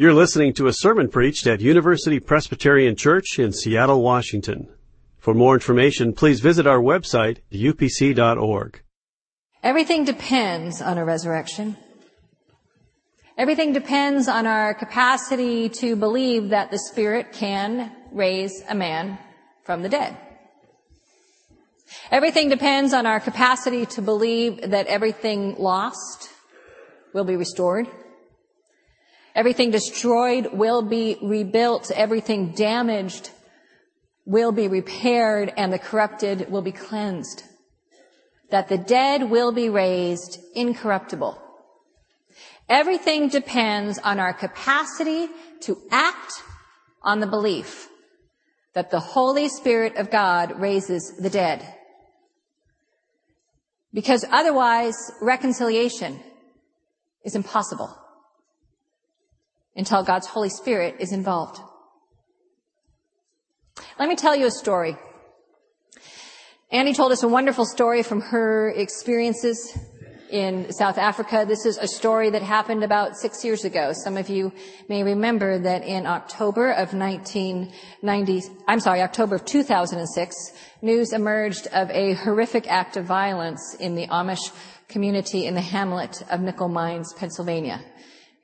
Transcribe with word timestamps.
You're 0.00 0.14
listening 0.14 0.54
to 0.54 0.66
a 0.66 0.72
sermon 0.72 1.10
preached 1.10 1.46
at 1.46 1.60
University 1.60 2.20
Presbyterian 2.20 2.96
Church 2.96 3.38
in 3.38 3.52
Seattle, 3.52 4.00
Washington. 4.00 4.66
For 5.18 5.34
more 5.34 5.52
information, 5.52 6.14
please 6.14 6.40
visit 6.40 6.66
our 6.66 6.78
website, 6.78 7.40
upc.org. 7.52 8.80
Everything 9.62 10.04
depends 10.06 10.80
on 10.80 10.96
a 10.96 11.04
resurrection. 11.04 11.76
Everything 13.36 13.74
depends 13.74 14.26
on 14.26 14.46
our 14.46 14.72
capacity 14.72 15.68
to 15.68 15.96
believe 15.96 16.48
that 16.48 16.70
the 16.70 16.78
Spirit 16.78 17.34
can 17.34 17.92
raise 18.10 18.62
a 18.70 18.74
man 18.74 19.18
from 19.64 19.82
the 19.82 19.90
dead. 19.90 20.16
Everything 22.10 22.48
depends 22.48 22.94
on 22.94 23.04
our 23.04 23.20
capacity 23.20 23.84
to 23.84 24.00
believe 24.00 24.70
that 24.70 24.86
everything 24.86 25.56
lost 25.58 26.30
will 27.12 27.24
be 27.24 27.36
restored. 27.36 27.86
Everything 29.34 29.70
destroyed 29.70 30.50
will 30.52 30.82
be 30.82 31.16
rebuilt. 31.22 31.90
Everything 31.94 32.52
damaged 32.52 33.30
will 34.24 34.52
be 34.52 34.68
repaired 34.68 35.52
and 35.56 35.72
the 35.72 35.78
corrupted 35.78 36.50
will 36.50 36.62
be 36.62 36.72
cleansed. 36.72 37.44
That 38.50 38.68
the 38.68 38.78
dead 38.78 39.30
will 39.30 39.52
be 39.52 39.68
raised 39.68 40.38
incorruptible. 40.54 41.40
Everything 42.68 43.28
depends 43.28 43.98
on 43.98 44.20
our 44.20 44.32
capacity 44.32 45.28
to 45.60 45.76
act 45.90 46.32
on 47.02 47.20
the 47.20 47.26
belief 47.26 47.88
that 48.74 48.90
the 48.90 49.00
Holy 49.00 49.48
Spirit 49.48 49.96
of 49.96 50.10
God 50.10 50.60
raises 50.60 51.16
the 51.18 51.30
dead. 51.30 51.74
Because 53.92 54.24
otherwise 54.30 54.94
reconciliation 55.20 56.20
is 57.24 57.34
impossible 57.34 57.96
until 59.76 60.02
God's 60.02 60.26
Holy 60.26 60.50
Spirit 60.50 60.96
is 60.98 61.12
involved. 61.12 61.60
Let 63.98 64.08
me 64.08 64.16
tell 64.16 64.36
you 64.36 64.46
a 64.46 64.50
story. 64.50 64.96
Annie 66.72 66.94
told 66.94 67.12
us 67.12 67.22
a 67.22 67.28
wonderful 67.28 67.66
story 67.66 68.02
from 68.02 68.20
her 68.20 68.70
experiences 68.70 69.76
in 70.30 70.72
South 70.72 70.98
Africa. 70.98 71.44
This 71.46 71.66
is 71.66 71.78
a 71.78 71.88
story 71.88 72.30
that 72.30 72.42
happened 72.42 72.84
about 72.84 73.16
six 73.16 73.44
years 73.44 73.64
ago. 73.64 73.92
Some 73.92 74.16
of 74.16 74.28
you 74.28 74.52
may 74.88 75.02
remember 75.02 75.58
that 75.58 75.84
in 75.84 76.06
October 76.06 76.70
of 76.70 76.94
1990, 76.94 78.42
I'm 78.68 78.80
sorry, 78.80 79.02
October 79.02 79.34
of 79.34 79.44
2006, 79.44 80.52
news 80.82 81.12
emerged 81.12 81.66
of 81.72 81.90
a 81.90 82.14
horrific 82.14 82.70
act 82.70 82.96
of 82.96 83.04
violence 83.04 83.76
in 83.80 83.96
the 83.96 84.06
Amish 84.06 84.52
community 84.88 85.46
in 85.46 85.54
the 85.54 85.60
hamlet 85.60 86.22
of 86.30 86.40
Nickel 86.40 86.68
Mines, 86.68 87.12
Pennsylvania. 87.14 87.80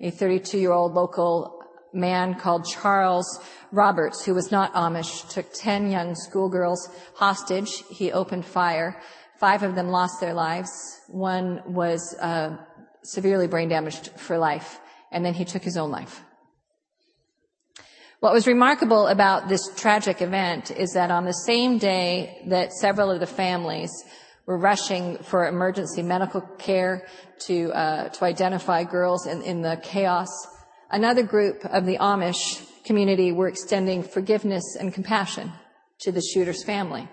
A 0.00 0.10
32 0.10 0.58
year 0.58 0.72
old 0.72 0.92
local 0.92 1.62
man 1.92 2.34
called 2.34 2.66
Charles 2.66 3.40
Roberts, 3.72 4.24
who 4.24 4.34
was 4.34 4.50
not 4.50 4.74
Amish, 4.74 5.28
took 5.30 5.52
10 5.54 5.90
young 5.90 6.14
schoolgirls 6.14 6.88
hostage. 7.14 7.82
He 7.90 8.12
opened 8.12 8.44
fire. 8.44 9.00
Five 9.38 9.62
of 9.62 9.74
them 9.74 9.88
lost 9.88 10.20
their 10.20 10.34
lives. 10.34 10.70
One 11.08 11.62
was 11.66 12.14
uh, 12.20 12.56
severely 13.02 13.46
brain 13.46 13.68
damaged 13.68 14.10
for 14.16 14.38
life, 14.38 14.78
and 15.10 15.24
then 15.24 15.34
he 15.34 15.44
took 15.44 15.62
his 15.62 15.76
own 15.76 15.90
life. 15.90 16.22
What 18.20 18.32
was 18.32 18.46
remarkable 18.46 19.06
about 19.08 19.48
this 19.48 19.68
tragic 19.76 20.22
event 20.22 20.70
is 20.70 20.92
that 20.92 21.10
on 21.10 21.24
the 21.24 21.32
same 21.32 21.78
day 21.78 22.42
that 22.46 22.72
several 22.72 23.10
of 23.10 23.20
the 23.20 23.26
families 23.26 23.92
were 24.46 24.56
rushing 24.56 25.18
for 25.18 25.46
emergency 25.46 26.02
medical 26.02 26.40
care 26.40 27.06
to 27.46 27.72
uh, 27.72 28.08
to 28.08 28.24
identify 28.24 28.84
girls 28.84 29.26
in, 29.26 29.42
in 29.42 29.62
the 29.62 29.78
chaos, 29.82 30.28
another 30.90 31.22
group 31.22 31.64
of 31.64 31.84
the 31.84 31.98
Amish 31.98 32.64
community 32.84 33.32
were 33.32 33.48
extending 33.48 34.02
forgiveness 34.02 34.76
and 34.78 34.94
compassion 34.94 35.52
to 36.00 36.12
the 36.12 36.22
shooter's 36.22 36.62
family. 36.64 37.08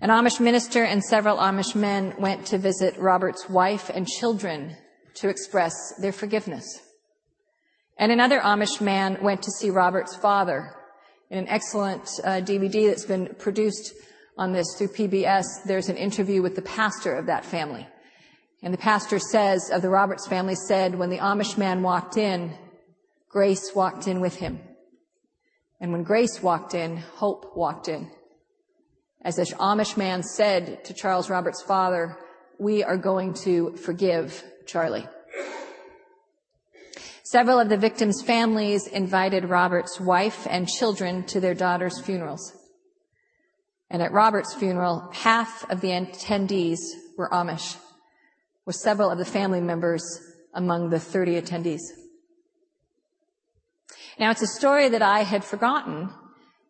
An 0.00 0.08
Amish 0.08 0.40
minister 0.40 0.84
and 0.84 1.04
several 1.04 1.36
Amish 1.36 1.74
men 1.74 2.14
went 2.18 2.46
to 2.46 2.58
visit 2.58 2.96
Robert's 2.96 3.50
wife 3.50 3.90
and 3.92 4.06
children 4.06 4.76
to 5.16 5.28
express 5.28 5.74
their 6.00 6.12
forgiveness. 6.12 6.80
And 7.98 8.10
another 8.10 8.40
Amish 8.40 8.80
man 8.80 9.18
went 9.22 9.42
to 9.42 9.50
see 9.50 9.68
Robert's 9.68 10.16
father. 10.16 10.74
In 11.28 11.38
an 11.38 11.48
excellent 11.48 12.08
uh, 12.24 12.40
DVD 12.40 12.88
that's 12.88 13.04
been 13.04 13.34
produced 13.38 13.92
on 14.36 14.52
this 14.52 14.74
through 14.76 14.88
PBS, 14.88 15.44
there's 15.66 15.88
an 15.88 15.96
interview 15.96 16.42
with 16.42 16.56
the 16.56 16.62
pastor 16.62 17.14
of 17.14 17.26
that 17.26 17.44
family. 17.44 17.86
And 18.62 18.74
the 18.74 18.78
pastor 18.78 19.18
says 19.18 19.70
of 19.70 19.82
the 19.82 19.88
Roberts 19.88 20.26
family 20.26 20.54
said, 20.54 20.94
when 20.94 21.10
the 21.10 21.18
Amish 21.18 21.56
man 21.56 21.82
walked 21.82 22.16
in, 22.16 22.56
Grace 23.28 23.72
walked 23.74 24.08
in 24.08 24.20
with 24.20 24.36
him. 24.36 24.60
And 25.80 25.92
when 25.92 26.02
Grace 26.02 26.42
walked 26.42 26.74
in, 26.74 26.98
hope 26.98 27.56
walked 27.56 27.88
in. 27.88 28.10
As 29.22 29.36
the 29.36 29.44
Amish 29.44 29.96
man 29.96 30.22
said 30.22 30.84
to 30.84 30.94
Charles 30.94 31.30
Roberts' 31.30 31.62
father, 31.62 32.18
we 32.58 32.82
are 32.84 32.96
going 32.96 33.34
to 33.44 33.76
forgive 33.76 34.42
Charlie. 34.66 35.06
Several 37.22 37.60
of 37.60 37.68
the 37.68 37.76
victims' 37.76 38.22
families 38.22 38.86
invited 38.86 39.44
Robert's 39.44 40.00
wife 40.00 40.46
and 40.50 40.68
children 40.68 41.22
to 41.26 41.40
their 41.40 41.54
daughter's 41.54 42.00
funerals. 42.00 42.52
And 43.90 44.02
at 44.02 44.12
Robert's 44.12 44.54
funeral, 44.54 45.08
half 45.12 45.68
of 45.68 45.80
the 45.80 45.88
attendees 45.88 46.78
were 47.16 47.28
Amish, 47.30 47.76
with 48.64 48.76
several 48.76 49.10
of 49.10 49.18
the 49.18 49.24
family 49.24 49.60
members 49.60 50.02
among 50.54 50.90
the 50.90 51.00
30 51.00 51.40
attendees. 51.40 51.80
Now, 54.18 54.30
it's 54.30 54.42
a 54.42 54.46
story 54.46 54.88
that 54.90 55.02
I 55.02 55.22
had 55.22 55.44
forgotten 55.44 56.10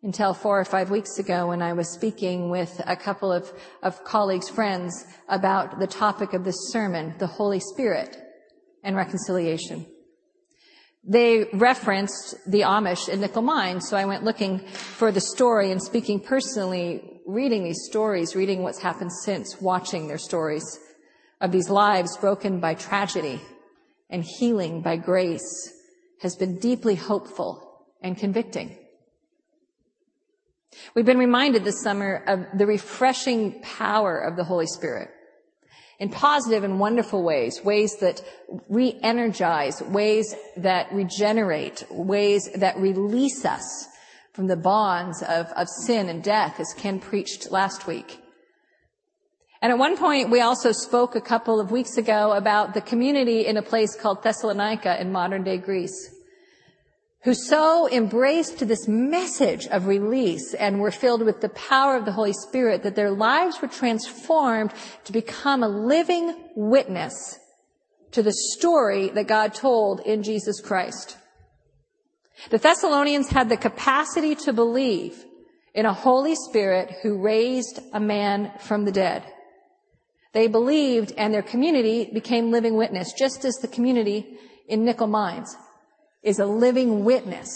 until 0.03 0.33
four 0.33 0.59
or 0.59 0.65
five 0.65 0.89
weeks 0.89 1.19
ago 1.19 1.47
when 1.47 1.61
I 1.61 1.73
was 1.73 1.93
speaking 1.93 2.49
with 2.49 2.81
a 2.87 2.95
couple 2.95 3.31
of, 3.31 3.51
of 3.83 4.03
colleagues, 4.03 4.49
friends, 4.49 5.05
about 5.29 5.79
the 5.79 5.87
topic 5.87 6.33
of 6.33 6.43
this 6.43 6.55
sermon, 6.71 7.13
the 7.19 7.27
Holy 7.27 7.59
Spirit 7.59 8.17
and 8.83 8.95
reconciliation. 8.95 9.85
They 11.03 11.45
referenced 11.53 12.35
the 12.49 12.61
Amish 12.61 13.09
in 13.09 13.21
Nickel 13.21 13.41
Mines, 13.41 13.89
so 13.89 13.97
I 13.97 14.05
went 14.05 14.23
looking 14.23 14.59
for 14.59 15.11
the 15.11 15.21
story 15.21 15.71
and 15.71 15.81
speaking 15.81 16.19
personally, 16.19 17.21
reading 17.25 17.63
these 17.63 17.85
stories, 17.89 18.35
reading 18.35 18.61
what's 18.61 18.81
happened 18.81 19.11
since, 19.23 19.59
watching 19.59 20.07
their 20.07 20.19
stories 20.19 20.79
of 21.39 21.51
these 21.51 21.69
lives 21.69 22.17
broken 22.17 22.59
by 22.59 22.75
tragedy 22.75 23.41
and 24.11 24.23
healing 24.23 24.81
by 24.81 24.97
grace 24.97 25.73
has 26.21 26.35
been 26.35 26.59
deeply 26.59 26.95
hopeful 26.95 27.87
and 28.01 28.15
convicting. 28.15 28.77
We've 30.93 31.05
been 31.05 31.17
reminded 31.17 31.63
this 31.63 31.81
summer 31.81 32.23
of 32.27 32.45
the 32.57 32.67
refreshing 32.67 33.61
power 33.61 34.19
of 34.19 34.35
the 34.35 34.43
Holy 34.43 34.67
Spirit 34.67 35.09
in 36.01 36.09
positive 36.09 36.63
and 36.63 36.79
wonderful 36.79 37.21
ways, 37.21 37.63
ways 37.63 37.95
that 37.97 38.23
re-energize, 38.69 39.83
ways 39.83 40.35
that 40.57 40.91
regenerate, 40.91 41.85
ways 41.91 42.49
that 42.55 42.75
release 42.77 43.45
us 43.45 43.87
from 44.33 44.47
the 44.47 44.55
bonds 44.57 45.21
of, 45.21 45.45
of 45.55 45.67
sin 45.69 46.09
and 46.09 46.23
death, 46.23 46.59
as 46.59 46.73
Ken 46.75 46.99
preached 46.99 47.51
last 47.51 47.85
week. 47.85 48.19
And 49.61 49.71
at 49.71 49.77
one 49.77 49.95
point, 49.95 50.31
we 50.31 50.41
also 50.41 50.71
spoke 50.71 51.15
a 51.15 51.21
couple 51.21 51.59
of 51.59 51.69
weeks 51.69 51.97
ago 51.97 52.31
about 52.31 52.73
the 52.73 52.81
community 52.81 53.45
in 53.45 53.57
a 53.57 53.61
place 53.61 53.95
called 53.95 54.23
Thessalonica 54.23 54.99
in 54.99 55.11
modern 55.11 55.43
day 55.43 55.57
Greece 55.57 56.09
who 57.23 57.33
so 57.35 57.87
embraced 57.91 58.67
this 58.67 58.87
message 58.87 59.67
of 59.67 59.85
release 59.85 60.53
and 60.55 60.79
were 60.79 60.91
filled 60.91 61.21
with 61.21 61.39
the 61.41 61.49
power 61.49 61.95
of 61.95 62.05
the 62.05 62.11
Holy 62.11 62.33
Spirit 62.33 62.81
that 62.81 62.95
their 62.95 63.11
lives 63.11 63.61
were 63.61 63.67
transformed 63.67 64.73
to 65.03 65.11
become 65.11 65.61
a 65.61 65.67
living 65.67 66.35
witness 66.55 67.37
to 68.11 68.23
the 68.23 68.33
story 68.33 69.09
that 69.09 69.27
God 69.27 69.53
told 69.53 69.99
in 70.01 70.23
Jesus 70.23 70.59
Christ. 70.59 71.15
The 72.49 72.57
Thessalonians 72.57 73.29
had 73.29 73.49
the 73.49 73.57
capacity 73.57 74.33
to 74.35 74.51
believe 74.51 75.23
in 75.75 75.85
a 75.85 75.93
Holy 75.93 76.35
Spirit 76.35 76.91
who 77.03 77.21
raised 77.21 77.79
a 77.93 77.99
man 77.99 78.51
from 78.59 78.83
the 78.83 78.91
dead. 78.91 79.23
They 80.33 80.47
believed 80.47 81.13
and 81.17 81.31
their 81.31 81.43
community 81.43 82.09
became 82.11 82.51
living 82.51 82.75
witness, 82.75 83.13
just 83.13 83.45
as 83.45 83.53
the 83.55 83.67
community 83.67 84.39
in 84.67 84.83
Nickel 84.83 85.07
Mines 85.07 85.55
is 86.23 86.39
a 86.39 86.45
living 86.45 87.03
witness 87.03 87.49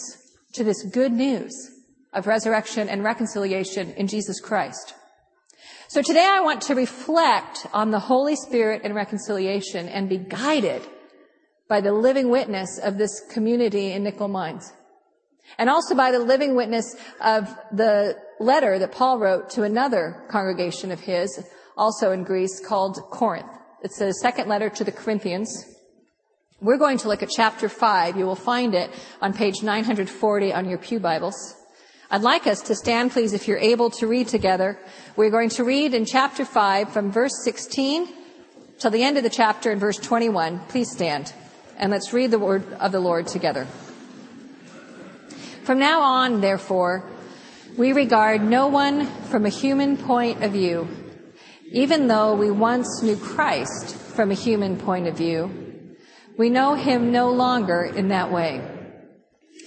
to 0.53 0.63
this 0.63 0.83
good 0.83 1.11
news 1.11 1.53
of 2.13 2.27
resurrection 2.27 2.89
and 2.89 3.03
reconciliation 3.03 3.91
in 3.93 4.07
Jesus 4.07 4.39
Christ. 4.39 4.93
So 5.87 6.01
today 6.01 6.25
I 6.25 6.41
want 6.41 6.61
to 6.63 6.75
reflect 6.75 7.67
on 7.73 7.91
the 7.91 7.99
Holy 7.99 8.35
Spirit 8.35 8.81
and 8.83 8.95
reconciliation 8.95 9.87
and 9.87 10.09
be 10.09 10.17
guided 10.17 10.81
by 11.67 11.81
the 11.81 11.93
living 11.93 12.29
witness 12.29 12.79
of 12.79 12.97
this 12.97 13.21
community 13.31 13.91
in 13.91 14.03
Nickel 14.03 14.27
Mines. 14.27 14.73
And 15.57 15.69
also 15.69 15.93
by 15.93 16.11
the 16.11 16.19
living 16.19 16.55
witness 16.55 16.95
of 17.21 17.55
the 17.71 18.15
letter 18.39 18.79
that 18.79 18.91
Paul 18.91 19.19
wrote 19.19 19.49
to 19.51 19.63
another 19.63 20.25
congregation 20.29 20.91
of 20.91 20.99
his, 20.99 21.47
also 21.77 22.11
in 22.11 22.23
Greece, 22.23 22.59
called 22.65 22.97
Corinth. 23.11 23.51
It's 23.83 24.01
a 24.01 24.13
second 24.13 24.49
letter 24.49 24.69
to 24.71 24.83
the 24.83 24.91
Corinthians 24.91 25.74
We're 26.65 26.79
going 26.79 26.97
to 26.97 27.09
look 27.09 27.21
at 27.21 27.29
chapter 27.29 27.69
5. 27.69 28.17
You 28.17 28.25
will 28.25 28.33
find 28.33 28.73
it 28.73 28.89
on 29.21 29.33
page 29.33 29.61
940 29.61 30.51
on 30.51 30.67
your 30.67 30.79
Pew 30.79 30.99
Bibles. 30.99 31.55
I'd 32.09 32.23
like 32.23 32.47
us 32.47 32.59
to 32.61 32.73
stand, 32.73 33.11
please, 33.11 33.33
if 33.33 33.47
you're 33.47 33.59
able 33.59 33.91
to 33.91 34.07
read 34.07 34.29
together. 34.29 34.79
We're 35.15 35.29
going 35.29 35.49
to 35.49 35.63
read 35.63 35.93
in 35.93 36.05
chapter 36.05 36.43
5 36.43 36.91
from 36.91 37.11
verse 37.11 37.43
16 37.43 38.07
till 38.79 38.89
the 38.89 39.03
end 39.03 39.15
of 39.17 39.21
the 39.21 39.29
chapter 39.29 39.71
in 39.71 39.77
verse 39.77 39.97
21. 39.97 40.59
Please 40.67 40.89
stand 40.89 41.31
and 41.77 41.91
let's 41.91 42.13
read 42.13 42.31
the 42.31 42.39
word 42.39 42.63
of 42.79 42.91
the 42.91 42.99
Lord 42.99 43.27
together. 43.27 43.67
From 45.65 45.77
now 45.77 46.01
on, 46.01 46.41
therefore, 46.41 47.07
we 47.77 47.93
regard 47.93 48.41
no 48.41 48.69
one 48.69 49.05
from 49.05 49.45
a 49.45 49.49
human 49.49 49.97
point 49.97 50.43
of 50.43 50.53
view, 50.53 50.87
even 51.71 52.07
though 52.07 52.33
we 52.33 52.49
once 52.49 53.03
knew 53.03 53.17
Christ 53.17 53.95
from 53.95 54.31
a 54.31 54.35
human 54.35 54.77
point 54.77 55.05
of 55.05 55.15
view. 55.15 55.64
We 56.37 56.49
know 56.49 56.73
him 56.73 57.11
no 57.11 57.31
longer 57.31 57.83
in 57.83 58.09
that 58.09 58.31
way. 58.31 58.61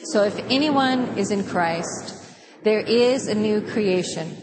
So 0.04 0.24
if 0.24 0.38
anyone 0.50 1.16
is 1.16 1.30
in 1.30 1.44
Christ, 1.44 2.14
there 2.62 2.80
is 2.80 3.26
a 3.26 3.34
new 3.34 3.62
creation. 3.62 4.36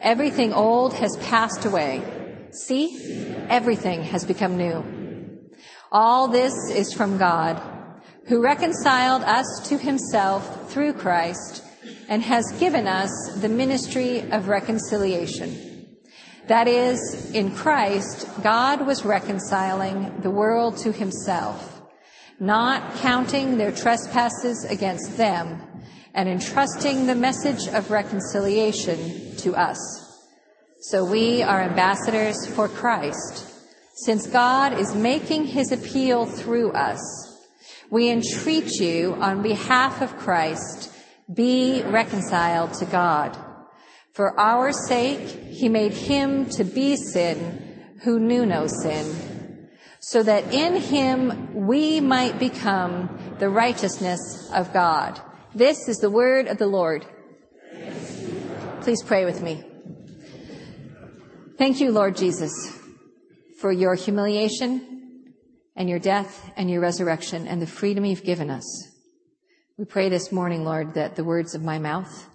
Everything 0.00 0.52
old 0.52 0.92
has 0.94 1.16
passed 1.22 1.64
away. 1.64 2.02
See, 2.50 2.98
everything 3.48 4.02
has 4.02 4.24
become 4.24 4.56
new. 4.56 4.84
All 5.90 6.28
this 6.28 6.54
is 6.70 6.92
from 6.92 7.16
God, 7.16 7.62
who 8.26 8.42
reconciled 8.42 9.22
us 9.22 9.46
to 9.68 9.78
himself 9.78 10.70
through 10.70 10.92
Christ 10.94 11.64
and 12.08 12.22
has 12.22 12.44
given 12.58 12.86
us 12.86 13.10
the 13.36 13.48
ministry 13.48 14.20
of 14.30 14.48
reconciliation. 14.48 15.73
That 16.46 16.68
is, 16.68 17.30
in 17.32 17.54
Christ, 17.54 18.28
God 18.42 18.86
was 18.86 19.04
reconciling 19.04 20.20
the 20.20 20.30
world 20.30 20.76
to 20.78 20.92
himself, 20.92 21.80
not 22.38 22.96
counting 22.96 23.56
their 23.56 23.72
trespasses 23.72 24.66
against 24.68 25.16
them, 25.16 25.62
and 26.12 26.28
entrusting 26.28 27.06
the 27.06 27.14
message 27.14 27.66
of 27.68 27.90
reconciliation 27.90 29.34
to 29.38 29.54
us. 29.54 29.78
So 30.82 31.02
we 31.02 31.42
are 31.42 31.62
ambassadors 31.62 32.46
for 32.46 32.68
Christ. 32.68 33.50
Since 33.96 34.26
God 34.26 34.78
is 34.78 34.94
making 34.94 35.46
his 35.46 35.72
appeal 35.72 36.26
through 36.26 36.72
us, 36.72 37.00
we 37.90 38.10
entreat 38.10 38.70
you 38.80 39.14
on 39.14 39.42
behalf 39.42 40.02
of 40.02 40.18
Christ, 40.18 40.92
be 41.32 41.82
reconciled 41.86 42.74
to 42.74 42.84
God. 42.84 43.38
For 44.14 44.38
our 44.38 44.72
sake, 44.72 45.28
he 45.28 45.68
made 45.68 45.92
him 45.92 46.48
to 46.50 46.62
be 46.62 46.94
sin 46.94 47.96
who 48.04 48.20
knew 48.20 48.46
no 48.46 48.68
sin, 48.68 49.68
so 49.98 50.22
that 50.22 50.54
in 50.54 50.76
him 50.76 51.66
we 51.66 51.98
might 51.98 52.38
become 52.38 53.34
the 53.40 53.48
righteousness 53.48 54.48
of 54.54 54.72
God. 54.72 55.20
This 55.52 55.88
is 55.88 55.98
the 55.98 56.10
word 56.10 56.46
of 56.46 56.58
the 56.58 56.68
Lord. 56.68 57.04
Please 58.82 59.02
pray 59.02 59.24
with 59.24 59.42
me. 59.42 59.64
Thank 61.58 61.80
you, 61.80 61.90
Lord 61.90 62.16
Jesus, 62.16 62.52
for 63.58 63.72
your 63.72 63.96
humiliation 63.96 65.32
and 65.74 65.88
your 65.88 65.98
death 65.98 66.52
and 66.56 66.70
your 66.70 66.80
resurrection 66.80 67.48
and 67.48 67.60
the 67.60 67.66
freedom 67.66 68.04
you've 68.04 68.22
given 68.22 68.48
us. 68.48 68.64
We 69.76 69.86
pray 69.86 70.08
this 70.08 70.30
morning, 70.30 70.64
Lord, 70.64 70.94
that 70.94 71.16
the 71.16 71.24
words 71.24 71.56
of 71.56 71.64
my 71.64 71.80
mouth 71.80 72.28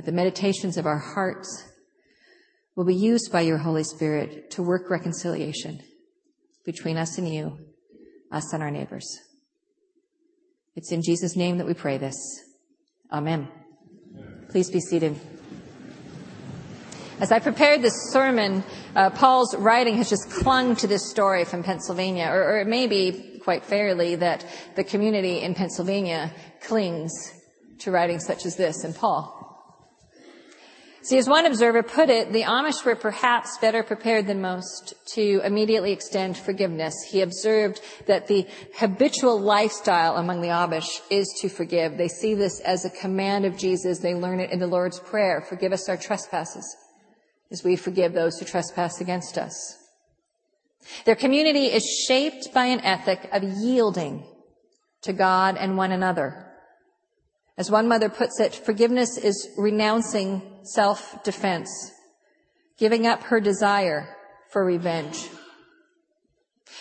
that 0.00 0.06
the 0.06 0.16
meditations 0.16 0.78
of 0.78 0.86
our 0.86 0.96
hearts 0.96 1.62
will 2.74 2.86
be 2.86 2.94
used 2.94 3.30
by 3.30 3.42
your 3.42 3.58
Holy 3.58 3.84
Spirit 3.84 4.50
to 4.50 4.62
work 4.62 4.88
reconciliation 4.88 5.78
between 6.64 6.96
us 6.96 7.18
and 7.18 7.28
you, 7.28 7.58
us 8.32 8.50
and 8.54 8.62
our 8.62 8.70
neighbors. 8.70 9.04
It's 10.74 10.90
in 10.90 11.02
Jesus' 11.02 11.36
name 11.36 11.58
that 11.58 11.66
we 11.66 11.74
pray 11.74 11.98
this. 11.98 12.16
Amen. 13.12 13.46
Please 14.48 14.70
be 14.70 14.80
seated. 14.80 15.20
As 17.20 17.30
I 17.30 17.38
prepared 17.38 17.82
this 17.82 18.10
sermon, 18.10 18.64
uh, 18.96 19.10
Paul's 19.10 19.54
writing 19.54 19.98
has 19.98 20.08
just 20.08 20.30
clung 20.30 20.76
to 20.76 20.86
this 20.86 21.10
story 21.10 21.44
from 21.44 21.62
Pennsylvania, 21.62 22.30
or, 22.30 22.42
or 22.42 22.60
it 22.60 22.66
may 22.66 22.86
be 22.86 23.38
quite 23.44 23.66
fairly 23.66 24.16
that 24.16 24.46
the 24.76 24.84
community 24.84 25.42
in 25.42 25.54
Pennsylvania 25.54 26.32
clings 26.62 27.12
to 27.80 27.90
writing 27.90 28.18
such 28.18 28.46
as 28.46 28.56
this 28.56 28.82
in 28.82 28.94
Paul. 28.94 29.36
See, 31.02 31.16
as 31.16 31.28
one 31.28 31.46
observer 31.46 31.82
put 31.82 32.10
it, 32.10 32.30
the 32.30 32.42
Amish 32.42 32.84
were 32.84 32.94
perhaps 32.94 33.56
better 33.58 33.82
prepared 33.82 34.26
than 34.26 34.42
most 34.42 34.92
to 35.14 35.40
immediately 35.42 35.92
extend 35.92 36.36
forgiveness. 36.36 36.94
He 37.10 37.22
observed 37.22 37.80
that 38.06 38.26
the 38.26 38.46
habitual 38.76 39.40
lifestyle 39.40 40.16
among 40.16 40.42
the 40.42 40.48
Amish 40.48 41.00
is 41.08 41.26
to 41.40 41.48
forgive. 41.48 41.96
They 41.96 42.08
see 42.08 42.34
this 42.34 42.60
as 42.60 42.84
a 42.84 42.90
command 42.90 43.46
of 43.46 43.56
Jesus. 43.56 44.00
They 44.00 44.14
learn 44.14 44.40
it 44.40 44.50
in 44.50 44.58
the 44.58 44.66
Lord's 44.66 45.00
Prayer. 45.00 45.40
Forgive 45.40 45.72
us 45.72 45.88
our 45.88 45.96
trespasses 45.96 46.76
as 47.50 47.64
we 47.64 47.76
forgive 47.76 48.12
those 48.12 48.38
who 48.38 48.44
trespass 48.44 49.00
against 49.00 49.38
us. 49.38 49.78
Their 51.06 51.16
community 51.16 51.66
is 51.66 52.04
shaped 52.06 52.52
by 52.52 52.66
an 52.66 52.80
ethic 52.80 53.28
of 53.32 53.42
yielding 53.42 54.24
to 55.02 55.14
God 55.14 55.56
and 55.56 55.78
one 55.78 55.92
another. 55.92 56.46
As 57.60 57.70
one 57.70 57.88
mother 57.88 58.08
puts 58.08 58.40
it, 58.40 58.54
forgiveness 58.54 59.18
is 59.18 59.50
renouncing 59.58 60.40
self-defense, 60.62 61.92
giving 62.78 63.06
up 63.06 63.24
her 63.24 63.38
desire 63.38 64.16
for 64.48 64.64
revenge. 64.64 65.28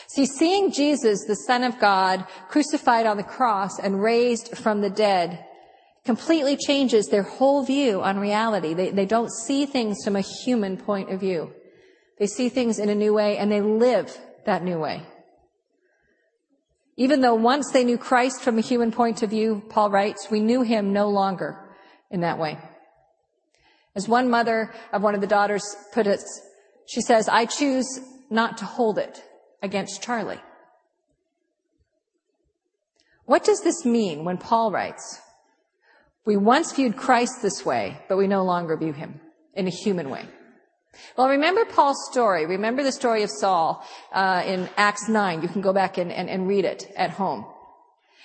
See, 0.07 0.25
seeing 0.25 0.71
Jesus, 0.71 1.25
the 1.27 1.35
Son 1.35 1.65
of 1.65 1.79
God, 1.79 2.25
crucified 2.47 3.05
on 3.05 3.17
the 3.17 3.23
cross 3.23 3.77
and 3.77 4.01
raised 4.01 4.57
from 4.57 4.79
the 4.79 4.89
dead 4.89 5.43
completely 6.05 6.55
changes 6.55 7.07
their 7.07 7.23
whole 7.23 7.65
view 7.65 8.01
on 8.01 8.17
reality. 8.17 8.73
They, 8.73 8.91
they 8.91 9.05
don't 9.05 9.29
see 9.29 9.65
things 9.65 9.97
from 10.05 10.15
a 10.15 10.21
human 10.21 10.77
point 10.77 11.11
of 11.11 11.19
view. 11.19 11.51
They 12.19 12.27
see 12.27 12.47
things 12.47 12.79
in 12.79 12.87
a 12.87 12.95
new 12.95 13.13
way 13.13 13.37
and 13.37 13.51
they 13.51 13.59
live 13.59 14.17
that 14.45 14.63
new 14.63 14.79
way. 14.79 15.03
Even 16.99 17.21
though 17.21 17.33
once 17.33 17.71
they 17.71 17.85
knew 17.85 17.97
Christ 17.97 18.41
from 18.41 18.57
a 18.57 18.61
human 18.61 18.91
point 18.91 19.23
of 19.23 19.29
view, 19.29 19.63
Paul 19.69 19.89
writes, 19.89 20.27
we 20.29 20.41
knew 20.41 20.63
him 20.63 20.91
no 20.91 21.07
longer 21.07 21.57
in 22.11 22.19
that 22.19 22.37
way. 22.37 22.57
As 23.95 24.09
one 24.09 24.29
mother 24.29 24.73
of 24.91 25.01
one 25.01 25.15
of 25.15 25.21
the 25.21 25.25
daughters 25.25 25.63
put 25.93 26.07
it, 26.07 26.19
she 26.87 26.99
says, 26.99 27.29
I 27.29 27.45
choose 27.45 28.01
not 28.29 28.57
to 28.57 28.65
hold 28.65 28.97
it 28.97 29.23
against 29.63 30.03
Charlie. 30.03 30.41
What 33.23 33.45
does 33.45 33.61
this 33.61 33.85
mean 33.85 34.25
when 34.25 34.37
Paul 34.37 34.69
writes, 34.69 35.21
we 36.25 36.35
once 36.35 36.73
viewed 36.73 36.97
Christ 36.97 37.41
this 37.41 37.65
way, 37.65 37.97
but 38.09 38.17
we 38.17 38.27
no 38.27 38.43
longer 38.43 38.75
view 38.75 38.91
him 38.91 39.21
in 39.53 39.67
a 39.67 39.71
human 39.71 40.09
way? 40.09 40.25
Well, 41.17 41.29
remember 41.29 41.65
Paul's 41.65 42.07
story. 42.11 42.45
Remember 42.45 42.83
the 42.83 42.91
story 42.91 43.23
of 43.23 43.29
Saul 43.29 43.85
uh, 44.13 44.43
in 44.45 44.69
Acts 44.77 45.07
9. 45.07 45.41
You 45.41 45.47
can 45.47 45.61
go 45.61 45.73
back 45.73 45.97
and, 45.97 46.11
and, 46.11 46.29
and 46.29 46.47
read 46.47 46.65
it 46.65 46.91
at 46.95 47.11
home. 47.11 47.45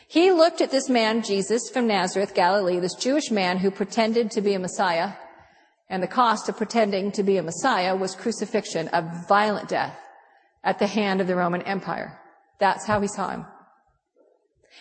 He 0.07 0.31
looked 0.31 0.61
at 0.61 0.71
this 0.71 0.89
man, 0.89 1.23
Jesus 1.23 1.71
from 1.71 1.87
Nazareth, 1.87 2.35
Galilee, 2.35 2.79
this 2.79 2.95
Jewish 2.95 3.31
man 3.31 3.59
who 3.59 3.71
pretended 3.71 4.31
to 4.33 4.41
be 4.41 4.55
a 4.55 4.59
Messiah, 4.59 5.15
and 5.89 6.03
the 6.03 6.09
cost 6.09 6.49
of 6.49 6.57
pretending 6.57 7.11
to 7.13 7.23
be 7.23 7.37
a 7.37 7.43
Messiah 7.43 7.97
was 7.97 8.15
crucifixion, 8.15 8.89
a 8.93 9.03
violent 9.29 9.69
death 9.69 9.99
at 10.63 10.79
the 10.79 10.87
hand 10.87 11.21
of 11.21 11.27
the 11.27 11.37
Roman 11.37 11.63
Empire. 11.63 12.19
That's 12.59 12.87
how 12.87 13.01
he 13.01 13.09
saw 13.09 13.31
him. 13.31 13.47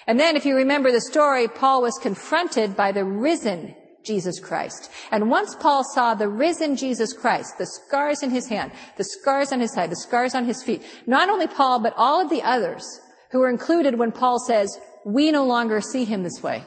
And 0.06 0.20
then, 0.20 0.36
if 0.36 0.46
you 0.46 0.56
remember 0.56 0.92
the 0.92 1.02
story, 1.02 1.48
Paul 1.48 1.82
was 1.82 1.98
confronted 2.02 2.76
by 2.76 2.92
the 2.92 3.06
risen 3.06 3.76
Jesus 4.04 4.40
Christ. 4.40 4.92
And 5.12 5.30
once 5.30 5.56
Paul 5.56 5.84
saw 5.84 6.14
the 6.14 6.30
risen 6.30 6.76
Jesus 6.76 7.14
Christ, 7.14 7.58
the 7.58 7.66
scars 7.66 8.24
in 8.24 8.30
his 8.30 8.48
hand, 8.48 8.72
the 8.98 9.04
scars 9.04 9.52
on 9.52 9.60
his 9.60 9.74
side, 9.74 9.90
the 9.90 9.96
scars 9.96 10.36
on 10.36 10.46
his 10.46 10.64
feet, 10.64 10.84
not 11.08 11.30
only 11.30 11.48
Paul, 11.48 11.80
but 11.80 11.94
all 11.98 12.22
of 12.22 12.30
the 12.30 12.44
others 12.44 12.84
who 13.32 13.40
were 13.40 13.50
included 13.50 13.98
when 13.98 14.12
Paul 14.12 14.40
says, 14.40 14.78
we 15.06 15.32
no 15.32 15.46
longer 15.46 15.82
see 15.82 16.06
him 16.06 16.24
this 16.24 16.42
way. 16.42 16.64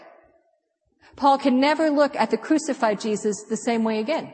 Paul 1.17 1.39
can 1.39 1.61
never 1.61 1.91
look 1.91 2.15
at 2.17 2.31
the 2.31 2.37
crucified 2.37 3.01
Jesus 3.01 3.45
the 3.49 3.57
same 3.57 3.85
way 3.85 4.01
again. 4.01 4.33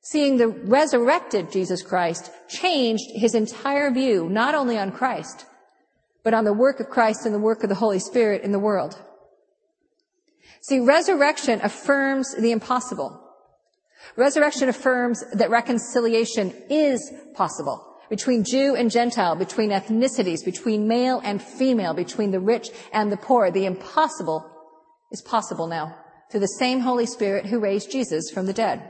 Seeing 0.00 0.36
the 0.36 0.48
resurrected 0.48 1.52
Jesus 1.52 1.82
Christ 1.82 2.30
changed 2.48 3.04
his 3.14 3.34
entire 3.34 3.90
view, 3.90 4.28
not 4.28 4.54
only 4.54 4.78
on 4.78 4.90
Christ, 4.90 5.46
but 6.24 6.34
on 6.34 6.44
the 6.44 6.52
work 6.52 6.80
of 6.80 6.88
Christ 6.88 7.26
and 7.26 7.34
the 7.34 7.38
work 7.38 7.62
of 7.62 7.68
the 7.68 7.74
Holy 7.74 7.98
Spirit 7.98 8.42
in 8.42 8.52
the 8.52 8.58
world. 8.58 9.00
See, 10.62 10.80
resurrection 10.80 11.60
affirms 11.62 12.34
the 12.34 12.52
impossible. 12.52 13.24
Resurrection 14.16 14.68
affirms 14.68 15.22
that 15.32 15.50
reconciliation 15.50 16.52
is 16.68 17.12
possible 17.34 17.84
between 18.08 18.44
Jew 18.44 18.74
and 18.74 18.90
Gentile, 18.90 19.36
between 19.36 19.70
ethnicities, 19.70 20.44
between 20.44 20.88
male 20.88 21.20
and 21.24 21.42
female, 21.42 21.94
between 21.94 22.30
the 22.30 22.40
rich 22.40 22.68
and 22.92 23.12
the 23.12 23.16
poor. 23.16 23.50
The 23.50 23.66
impossible 23.66 24.50
is 25.12 25.22
possible 25.22 25.66
now 25.66 25.96
through 26.30 26.40
the 26.40 26.46
same 26.46 26.80
Holy 26.80 27.06
Spirit 27.06 27.46
who 27.46 27.60
raised 27.60 27.90
Jesus 27.90 28.30
from 28.30 28.46
the 28.46 28.52
dead. 28.52 28.82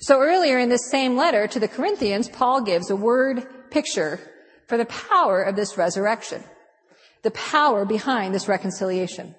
So 0.00 0.20
earlier 0.20 0.58
in 0.58 0.68
this 0.68 0.90
same 0.90 1.16
letter 1.16 1.46
to 1.46 1.60
the 1.60 1.68
Corinthians, 1.68 2.28
Paul 2.28 2.62
gives 2.62 2.90
a 2.90 2.96
word 2.96 3.46
picture 3.70 4.20
for 4.66 4.78
the 4.78 4.86
power 4.86 5.42
of 5.42 5.56
this 5.56 5.76
resurrection, 5.76 6.42
the 7.22 7.30
power 7.32 7.84
behind 7.84 8.34
this 8.34 8.48
reconciliation. 8.48 9.34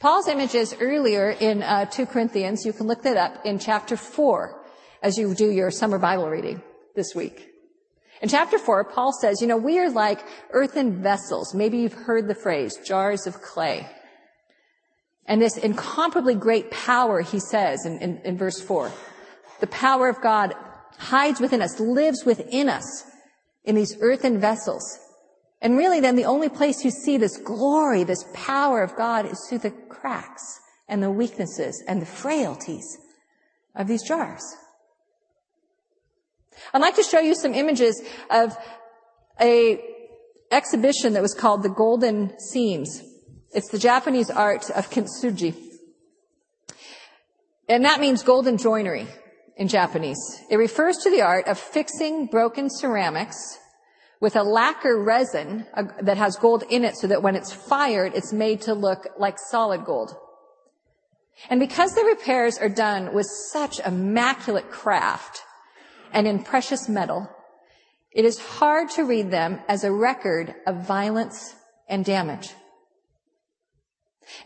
Paul's 0.00 0.28
images 0.28 0.74
earlier 0.80 1.30
in 1.30 1.62
uh, 1.62 1.86
2 1.86 2.06
Corinthians, 2.06 2.64
you 2.64 2.72
can 2.72 2.86
look 2.86 3.02
that 3.02 3.16
up 3.16 3.44
in 3.44 3.58
chapter 3.58 3.96
4 3.96 4.60
as 5.02 5.18
you 5.18 5.34
do 5.34 5.50
your 5.50 5.70
summer 5.70 5.98
Bible 5.98 6.28
reading 6.28 6.62
this 6.94 7.14
week. 7.14 7.50
In 8.22 8.28
chapter 8.28 8.58
4, 8.58 8.84
Paul 8.84 9.12
says, 9.12 9.40
you 9.40 9.46
know, 9.46 9.56
we 9.56 9.78
are 9.78 9.90
like 9.90 10.24
earthen 10.50 11.02
vessels. 11.02 11.54
Maybe 11.54 11.78
you've 11.78 11.92
heard 11.92 12.28
the 12.28 12.34
phrase, 12.34 12.78
jars 12.84 13.26
of 13.26 13.42
clay. 13.42 13.86
And 15.26 15.40
this 15.40 15.56
incomparably 15.56 16.34
great 16.34 16.70
power, 16.70 17.20
he 17.22 17.40
says 17.40 17.84
in, 17.86 17.98
in, 17.98 18.18
in 18.24 18.38
verse 18.38 18.60
4, 18.60 18.92
the 19.60 19.66
power 19.66 20.08
of 20.08 20.20
God 20.20 20.54
hides 20.98 21.40
within 21.40 21.62
us, 21.62 21.80
lives 21.80 22.24
within 22.24 22.68
us 22.68 23.04
in 23.64 23.74
these 23.74 23.96
earthen 24.00 24.38
vessels. 24.38 24.98
And 25.64 25.78
really 25.78 25.98
then 25.98 26.14
the 26.14 26.26
only 26.26 26.50
place 26.50 26.84
you 26.84 26.90
see 26.90 27.16
this 27.16 27.38
glory, 27.38 28.04
this 28.04 28.26
power 28.34 28.82
of 28.82 28.94
God 28.96 29.24
is 29.24 29.46
through 29.48 29.60
the 29.60 29.70
cracks 29.70 30.60
and 30.88 31.02
the 31.02 31.10
weaknesses 31.10 31.82
and 31.88 32.02
the 32.02 32.06
frailties 32.06 32.98
of 33.74 33.88
these 33.88 34.02
jars. 34.02 34.44
I'd 36.74 36.82
like 36.82 36.96
to 36.96 37.02
show 37.02 37.18
you 37.18 37.34
some 37.34 37.54
images 37.54 38.02
of 38.30 38.54
a 39.40 39.80
exhibition 40.50 41.14
that 41.14 41.22
was 41.22 41.32
called 41.32 41.62
the 41.62 41.70
Golden 41.70 42.38
Seams. 42.38 43.02
It's 43.52 43.70
the 43.70 43.78
Japanese 43.78 44.28
art 44.28 44.68
of 44.68 44.90
kintsugi. 44.90 45.54
And 47.70 47.86
that 47.86 48.00
means 48.00 48.22
golden 48.22 48.58
joinery 48.58 49.06
in 49.56 49.68
Japanese. 49.68 50.18
It 50.50 50.56
refers 50.56 50.98
to 50.98 51.10
the 51.10 51.22
art 51.22 51.48
of 51.48 51.58
fixing 51.58 52.26
broken 52.26 52.68
ceramics 52.68 53.58
with 54.20 54.36
a 54.36 54.42
lacquer 54.42 55.02
resin 55.02 55.66
uh, 55.74 55.84
that 56.02 56.16
has 56.16 56.36
gold 56.36 56.64
in 56.70 56.84
it 56.84 56.96
so 56.96 57.06
that 57.06 57.22
when 57.22 57.36
it's 57.36 57.52
fired, 57.52 58.14
it's 58.14 58.32
made 58.32 58.60
to 58.62 58.74
look 58.74 59.08
like 59.18 59.38
solid 59.38 59.84
gold. 59.84 60.16
And 61.50 61.60
because 61.60 61.94
the 61.94 62.04
repairs 62.04 62.58
are 62.58 62.68
done 62.68 63.12
with 63.12 63.26
such 63.26 63.80
immaculate 63.80 64.70
craft 64.70 65.42
and 66.12 66.26
in 66.26 66.42
precious 66.42 66.88
metal, 66.88 67.28
it 68.12 68.24
is 68.24 68.38
hard 68.38 68.90
to 68.90 69.04
read 69.04 69.30
them 69.30 69.60
as 69.68 69.82
a 69.82 69.92
record 69.92 70.54
of 70.66 70.86
violence 70.86 71.54
and 71.88 72.04
damage. 72.04 72.50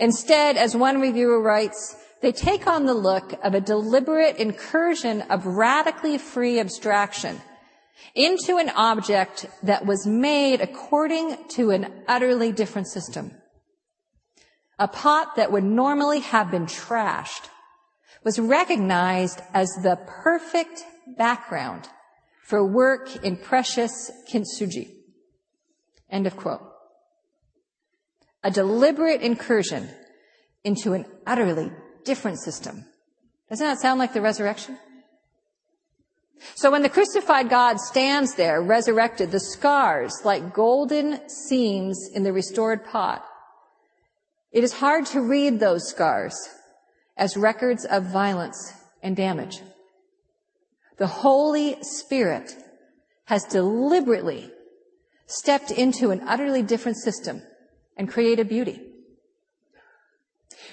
Instead, 0.01 0.57
as 0.57 0.75
one 0.75 1.01
reviewer 1.01 1.41
writes, 1.41 1.97
they 2.21 2.33
take 2.33 2.67
on 2.67 2.87
the 2.87 2.95
look 2.95 3.39
of 3.45 3.55
a 3.55 3.61
deliberate 3.61 4.39
incursion 4.39 5.23
of 5.23 5.47
radically 5.47 6.19
free 6.19 6.59
abstraction 6.59 7.41
into 8.14 8.57
an 8.57 8.71
object 8.71 9.47
that 9.62 9.87
was 9.87 10.07
made 10.07 10.61
according 10.61 11.37
to 11.50 11.71
an 11.71 12.05
utterly 12.07 12.52
different 12.52 12.88
system. 12.88 13.33
A 14.78 14.88
pot 14.88 15.37
that 15.37 15.50
would 15.50 15.64
normally 15.64 16.21
have 16.21 16.50
been 16.50 16.67
trashed 16.67 17.49
was 18.25 18.38
recognized 18.38 19.40
as 19.52 19.69
the 19.83 19.99
perfect 20.23 20.85
background 21.17 21.88
for 22.45 22.67
work 22.67 23.25
in 23.25 23.37
precious 23.37 24.11
kintsugi. 24.33 24.90
End 26.11 26.26
of 26.26 26.37
quote. 26.37 26.62
A 28.43 28.50
deliberate 28.50 29.21
incursion 29.21 29.88
into 30.64 30.93
an 30.93 31.07
utterly 31.26 31.71
different 32.05 32.40
system. 32.40 32.85
Doesn't 33.50 33.67
that 33.67 33.81
sound 33.81 33.99
like 33.99 34.12
the 34.12 34.21
resurrection? 34.21 34.78
So 36.54 36.71
when 36.71 36.83
the 36.83 36.88
crucified 36.88 37.49
God 37.49 37.80
stands 37.80 38.35
there, 38.35 38.62
resurrected, 38.62 39.30
the 39.30 39.40
scars, 39.40 40.12
like 40.25 40.54
golden 40.54 41.28
seams 41.28 42.11
in 42.14 42.23
the 42.23 42.33
restored 42.33 42.85
pot, 42.85 43.25
it 44.52 44.64
is 44.64 44.73
hard 44.75 45.07
to 45.07 45.21
read 45.21 45.61
those 45.61 45.88
scars 45.88 46.37
as 47.16 47.37
records 47.37 47.85
of 47.85 48.04
violence 48.04 48.73
and 49.02 49.16
damage. 49.16 49.61
The 50.97 51.07
Holy 51.07 51.76
Spirit 51.83 52.57
has 53.26 53.45
deliberately 53.45 54.50
stepped 55.26 55.71
into 55.71 56.11
an 56.11 56.23
utterly 56.26 56.62
different 56.62 56.97
system 56.97 57.42
and 57.97 58.09
created 58.09 58.49
beauty. 58.49 58.80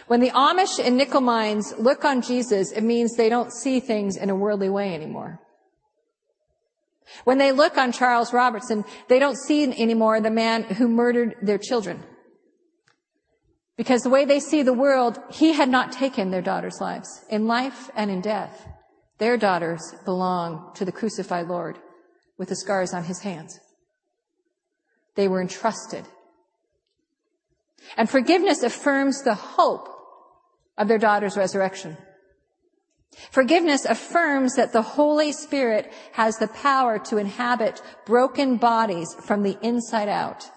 When 0.08 0.20
the 0.20 0.30
Amish 0.30 0.80
and 0.84 0.98
nickel 0.98 1.22
mines 1.22 1.74
look 1.78 2.06
on 2.06 2.22
Jesus, 2.22 2.72
it 2.72 2.82
means 2.82 3.16
they 3.16 3.30
don't 3.30 3.52
see 3.52 3.80
things 3.80 4.18
in 4.18 4.30
a 4.30 4.36
worldly 4.36 4.70
way 4.70 4.94
anymore. 4.94 5.42
When 7.24 7.38
they 7.38 7.52
look 7.52 7.78
on 7.78 7.92
Charles 7.92 8.34
Robertson, 8.34 8.84
they 9.08 9.20
don't 9.20 9.38
see 9.38 9.64
anymore 9.64 10.20
the 10.22 10.32
man 10.32 10.64
who 10.64 10.88
murdered 10.88 11.36
their 11.42 11.58
children. 11.58 12.04
Because 13.78 14.02
the 14.02 14.10
way 14.10 14.26
they 14.26 14.40
see 14.40 14.64
the 14.64 14.74
world, 14.74 15.20
he 15.32 15.54
had 15.54 15.70
not 15.70 15.92
taken 15.92 16.32
their 16.32 16.42
daughters' 16.42 16.80
lives 16.80 17.26
in 17.30 17.46
life 17.48 17.90
and 17.96 18.10
in 18.10 18.22
death. 18.22 18.68
Their 19.18 19.38
daughters 19.38 19.82
belong 20.06 20.72
to 20.76 20.86
the 20.86 20.92
crucified 20.92 21.48
Lord 21.48 21.78
with 22.38 22.50
the 22.50 22.56
scars 22.56 22.94
on 22.94 23.04
his 23.04 23.22
hands. 23.22 23.60
They 25.16 25.28
were 25.28 25.42
entrusted. 25.42 26.06
And 27.98 28.10
forgiveness 28.10 28.64
affirms 28.64 29.24
the 29.24 29.36
hope 29.36 29.90
of 30.78 30.88
their 30.88 30.98
daughter's 30.98 31.38
resurrection. 31.38 31.98
Forgiveness 33.32 33.86
affirms 33.86 34.56
that 34.56 34.74
the 34.74 34.82
Holy 34.82 35.32
Spirit 35.32 35.92
has 36.14 36.38
the 36.38 36.48
power 36.48 37.00
to 37.00 37.18
inhabit 37.18 37.82
broken 38.06 38.58
bodies 38.58 39.14
from 39.26 39.44
the 39.44 39.58
inside 39.62 40.10
out, 40.10 40.50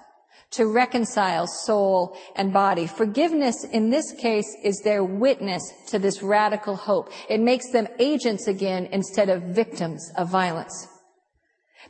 to 0.51 0.67
reconcile 0.67 1.47
soul 1.47 2.17
and 2.37 2.53
body. 2.53 2.87
Forgiveness 2.87 3.65
in 3.65 3.91
this 3.91 4.13
case 4.13 4.57
is 4.65 4.81
their 4.81 5.05
witness 5.05 5.63
to 5.89 5.99
this 5.99 6.23
radical 6.23 6.77
hope. 6.77 7.13
It 7.29 7.41
makes 7.41 7.71
them 7.71 7.89
agents 7.99 8.47
again 8.47 8.89
instead 8.93 9.29
of 9.29 9.43
victims 9.43 10.11
of 10.17 10.29
violence. 10.29 10.89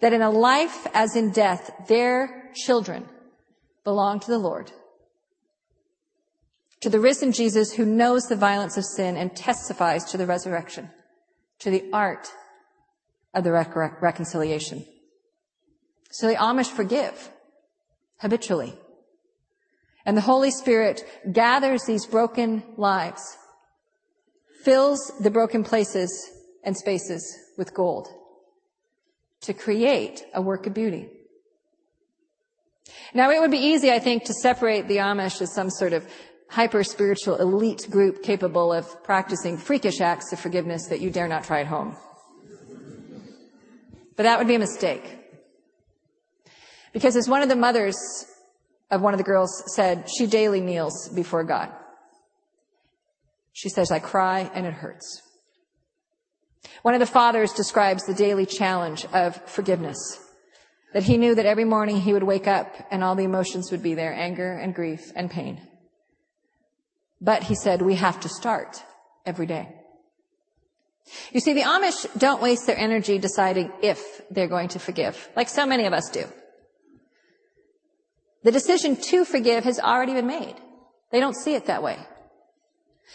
That 0.00 0.12
in 0.12 0.22
a 0.22 0.30
life 0.30 0.86
as 0.94 1.16
in 1.16 1.30
death, 1.32 1.70
their 1.88 2.50
children 2.54 3.08
belong 3.84 4.20
to 4.20 4.30
the 4.30 4.38
Lord 4.38 4.70
to 6.80 6.90
the 6.90 7.00
risen 7.00 7.32
Jesus 7.32 7.72
who 7.72 7.84
knows 7.84 8.24
the 8.24 8.36
violence 8.36 8.76
of 8.76 8.84
sin 8.84 9.16
and 9.16 9.34
testifies 9.34 10.04
to 10.06 10.16
the 10.16 10.26
resurrection, 10.26 10.90
to 11.60 11.70
the 11.70 11.84
art 11.92 12.28
of 13.34 13.44
the 13.44 13.52
rec- 13.52 14.02
reconciliation. 14.02 14.84
So 16.10 16.28
the 16.28 16.34
Amish 16.34 16.70
forgive 16.70 17.30
habitually. 18.18 18.74
And 20.06 20.16
the 20.16 20.22
Holy 20.22 20.50
Spirit 20.50 21.04
gathers 21.32 21.84
these 21.84 22.06
broken 22.06 22.62
lives, 22.76 23.22
fills 24.64 25.12
the 25.20 25.30
broken 25.30 25.64
places 25.64 26.30
and 26.64 26.76
spaces 26.76 27.36
with 27.58 27.74
gold 27.74 28.08
to 29.42 29.52
create 29.52 30.24
a 30.34 30.42
work 30.42 30.66
of 30.66 30.74
beauty. 30.74 31.08
Now 33.14 33.30
it 33.30 33.40
would 33.40 33.50
be 33.50 33.58
easy, 33.58 33.90
I 33.90 33.98
think, 33.98 34.24
to 34.24 34.34
separate 34.34 34.88
the 34.88 34.96
Amish 34.96 35.40
as 35.40 35.54
some 35.54 35.70
sort 35.70 35.92
of 35.92 36.06
hyper 36.48 36.82
spiritual 36.82 37.36
elite 37.36 37.86
group 37.90 38.22
capable 38.22 38.72
of 38.72 39.02
practicing 39.04 39.58
freakish 39.58 40.00
acts 40.00 40.32
of 40.32 40.40
forgiveness 40.40 40.86
that 40.88 41.00
you 41.00 41.10
dare 41.10 41.28
not 41.28 41.44
try 41.44 41.60
at 41.60 41.66
home. 41.66 41.96
But 44.16 44.24
that 44.24 44.38
would 44.38 44.48
be 44.48 44.56
a 44.56 44.58
mistake. 44.58 45.04
Because 46.92 47.16
as 47.16 47.28
one 47.28 47.42
of 47.42 47.48
the 47.48 47.56
mothers 47.56 47.96
of 48.90 49.02
one 49.02 49.14
of 49.14 49.18
the 49.18 49.24
girls 49.24 49.62
said, 49.74 50.08
she 50.10 50.26
daily 50.26 50.60
kneels 50.60 51.08
before 51.10 51.44
God. 51.44 51.70
She 53.52 53.68
says, 53.68 53.90
I 53.90 53.98
cry 53.98 54.50
and 54.54 54.66
it 54.66 54.72
hurts. 54.72 55.22
One 56.82 56.94
of 56.94 57.00
the 57.00 57.06
fathers 57.06 57.52
describes 57.52 58.04
the 58.04 58.14
daily 58.14 58.46
challenge 58.46 59.04
of 59.12 59.36
forgiveness. 59.48 60.24
That 60.94 61.02
he 61.02 61.18
knew 61.18 61.34
that 61.34 61.44
every 61.44 61.64
morning 61.64 62.00
he 62.00 62.14
would 62.14 62.22
wake 62.22 62.46
up 62.46 62.74
and 62.90 63.04
all 63.04 63.14
the 63.14 63.24
emotions 63.24 63.70
would 63.70 63.82
be 63.82 63.94
there, 63.94 64.14
anger 64.14 64.52
and 64.52 64.74
grief 64.74 65.12
and 65.14 65.30
pain. 65.30 65.60
But 67.20 67.42
he 67.42 67.54
said, 67.54 67.82
we 67.82 67.96
have 67.96 68.20
to 68.20 68.28
start 68.28 68.82
every 69.26 69.46
day. 69.46 69.74
You 71.32 71.40
see, 71.40 71.54
the 71.54 71.62
Amish 71.62 72.06
don't 72.18 72.42
waste 72.42 72.66
their 72.66 72.78
energy 72.78 73.18
deciding 73.18 73.72
if 73.82 74.22
they're 74.30 74.48
going 74.48 74.68
to 74.68 74.78
forgive, 74.78 75.28
like 75.36 75.48
so 75.48 75.66
many 75.66 75.86
of 75.86 75.92
us 75.92 76.10
do. 76.10 76.24
The 78.44 78.52
decision 78.52 78.96
to 78.96 79.24
forgive 79.24 79.64
has 79.64 79.80
already 79.80 80.14
been 80.14 80.26
made. 80.26 80.54
They 81.10 81.20
don't 81.20 81.34
see 81.36 81.54
it 81.54 81.66
that 81.66 81.82
way. 81.82 81.98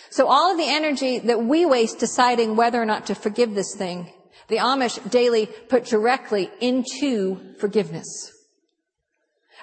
So 0.09 0.27
all 0.27 0.51
of 0.51 0.57
the 0.57 0.67
energy 0.67 1.19
that 1.19 1.43
we 1.43 1.65
waste 1.65 1.99
deciding 1.99 2.55
whether 2.55 2.81
or 2.81 2.85
not 2.85 3.07
to 3.07 3.15
forgive 3.15 3.53
this 3.53 3.75
thing, 3.75 4.11
the 4.47 4.57
Amish 4.57 5.09
daily 5.09 5.45
put 5.45 5.85
directly 5.85 6.49
into 6.59 7.55
forgiveness. 7.59 8.31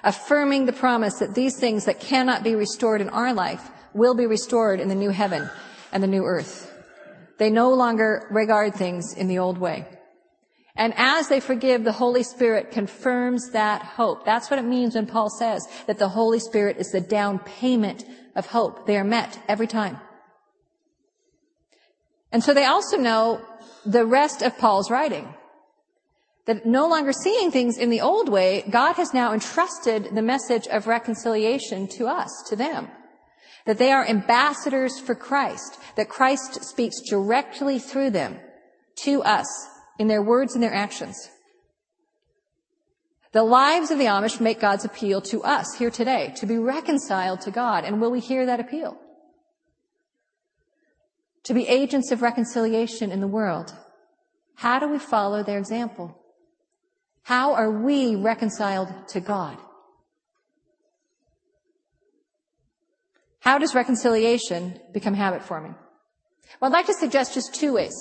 Affirming 0.03 0.65
the 0.65 0.73
promise 0.73 1.19
that 1.19 1.35
these 1.35 1.59
things 1.59 1.85
that 1.85 1.99
cannot 1.99 2.43
be 2.43 2.55
restored 2.55 3.01
in 3.01 3.09
our 3.09 3.33
life 3.33 3.69
will 3.93 4.15
be 4.15 4.25
restored 4.25 4.79
in 4.79 4.87
the 4.87 4.95
new 4.95 5.09
heaven 5.09 5.49
and 5.91 6.01
the 6.01 6.07
new 6.07 6.23
earth. 6.23 6.71
They 7.37 7.49
no 7.49 7.73
longer 7.73 8.27
regard 8.31 8.75
things 8.75 9.13
in 9.13 9.27
the 9.27 9.39
old 9.39 9.57
way. 9.57 9.87
And 10.75 10.93
as 10.95 11.27
they 11.27 11.39
forgive, 11.39 11.83
the 11.83 11.91
Holy 11.91 12.23
Spirit 12.23 12.71
confirms 12.71 13.51
that 13.51 13.81
hope. 13.81 14.25
That's 14.25 14.49
what 14.49 14.59
it 14.59 14.65
means 14.65 14.95
when 14.95 15.05
Paul 15.05 15.29
says 15.29 15.67
that 15.87 15.99
the 15.99 16.09
Holy 16.09 16.39
Spirit 16.39 16.77
is 16.77 16.91
the 16.91 17.01
down 17.01 17.39
payment 17.39 18.05
of 18.35 18.45
hope. 18.45 18.85
They 18.87 18.97
are 18.97 19.03
met 19.03 19.39
every 19.47 19.67
time. 19.67 19.99
And 22.31 22.43
so 22.43 22.53
they 22.53 22.65
also 22.65 22.97
know 22.97 23.41
the 23.85 24.05
rest 24.05 24.41
of 24.41 24.57
Paul's 24.57 24.89
writing. 24.89 25.33
That 26.45 26.65
no 26.65 26.87
longer 26.87 27.13
seeing 27.13 27.51
things 27.51 27.77
in 27.77 27.89
the 27.89 28.01
old 28.01 28.27
way, 28.27 28.63
God 28.69 28.93
has 28.93 29.13
now 29.13 29.33
entrusted 29.33 30.15
the 30.15 30.23
message 30.23 30.67
of 30.67 30.87
reconciliation 30.87 31.87
to 31.89 32.07
us, 32.07 32.29
to 32.49 32.55
them. 32.55 32.89
That 33.65 33.77
they 33.77 33.91
are 33.91 34.05
ambassadors 34.05 34.99
for 34.99 35.15
Christ, 35.15 35.77
that 35.95 36.09
Christ 36.09 36.63
speaks 36.63 36.99
directly 37.01 37.79
through 37.79 38.09
them 38.09 38.39
to 39.03 39.21
us 39.23 39.47
in 39.99 40.07
their 40.07 40.21
words 40.21 40.55
and 40.55 40.63
their 40.63 40.73
actions. 40.73 41.29
The 43.33 43.43
lives 43.43 43.91
of 43.91 43.97
the 43.97 44.05
Amish 44.05 44.41
make 44.41 44.59
God's 44.59 44.83
appeal 44.83 45.21
to 45.21 45.43
us 45.43 45.75
here 45.77 45.91
today, 45.91 46.33
to 46.37 46.45
be 46.45 46.57
reconciled 46.57 47.41
to 47.41 47.51
God. 47.51 47.85
And 47.85 48.01
will 48.01 48.11
we 48.11 48.19
hear 48.19 48.45
that 48.45 48.59
appeal? 48.59 48.97
To 51.43 51.53
be 51.53 51.67
agents 51.67 52.11
of 52.11 52.21
reconciliation 52.21 53.11
in 53.11 53.21
the 53.21 53.27
world. 53.27 53.73
How 54.55 54.79
do 54.79 54.89
we 54.89 54.99
follow 54.99 55.43
their 55.43 55.59
example? 55.59 56.17
How 57.23 57.53
are 57.53 57.71
we 57.71 58.15
reconciled 58.15 58.89
to 59.09 59.21
God? 59.21 59.57
How 63.41 63.57
does 63.57 63.73
reconciliation 63.73 64.79
become 64.93 65.15
habit 65.15 65.43
forming? 65.43 65.75
Well, 66.59 66.71
I'd 66.71 66.73
like 66.73 66.85
to 66.85 66.93
suggest 66.93 67.33
just 67.33 67.55
two 67.55 67.73
ways 67.73 67.93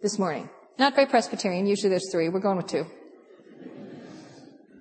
this 0.00 0.16
morning. 0.18 0.48
Not 0.78 0.94
very 0.94 1.06
Presbyterian. 1.08 1.66
Usually 1.66 1.88
there's 1.88 2.10
three. 2.10 2.28
We're 2.28 2.40
going 2.40 2.56
with 2.56 2.68
two. 2.68 2.86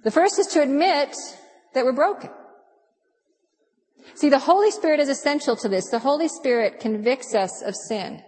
The 0.04 0.12
first 0.12 0.38
is 0.38 0.48
to 0.48 0.62
admit 0.62 1.16
that 1.74 1.86
we're 1.86 1.92
broken. 1.92 2.30
See, 4.14 4.30
the 4.30 4.40
Holy 4.40 4.70
Spirit 4.70 5.00
is 5.00 5.10
essential 5.10 5.56
to 5.56 5.70
this. 5.70 5.90
The 5.90 6.00
Holy 6.00 6.28
Spirit 6.28 6.80
convicts 6.80 7.34
us 7.34 7.64
of 7.64 7.74
sin. 7.88 8.22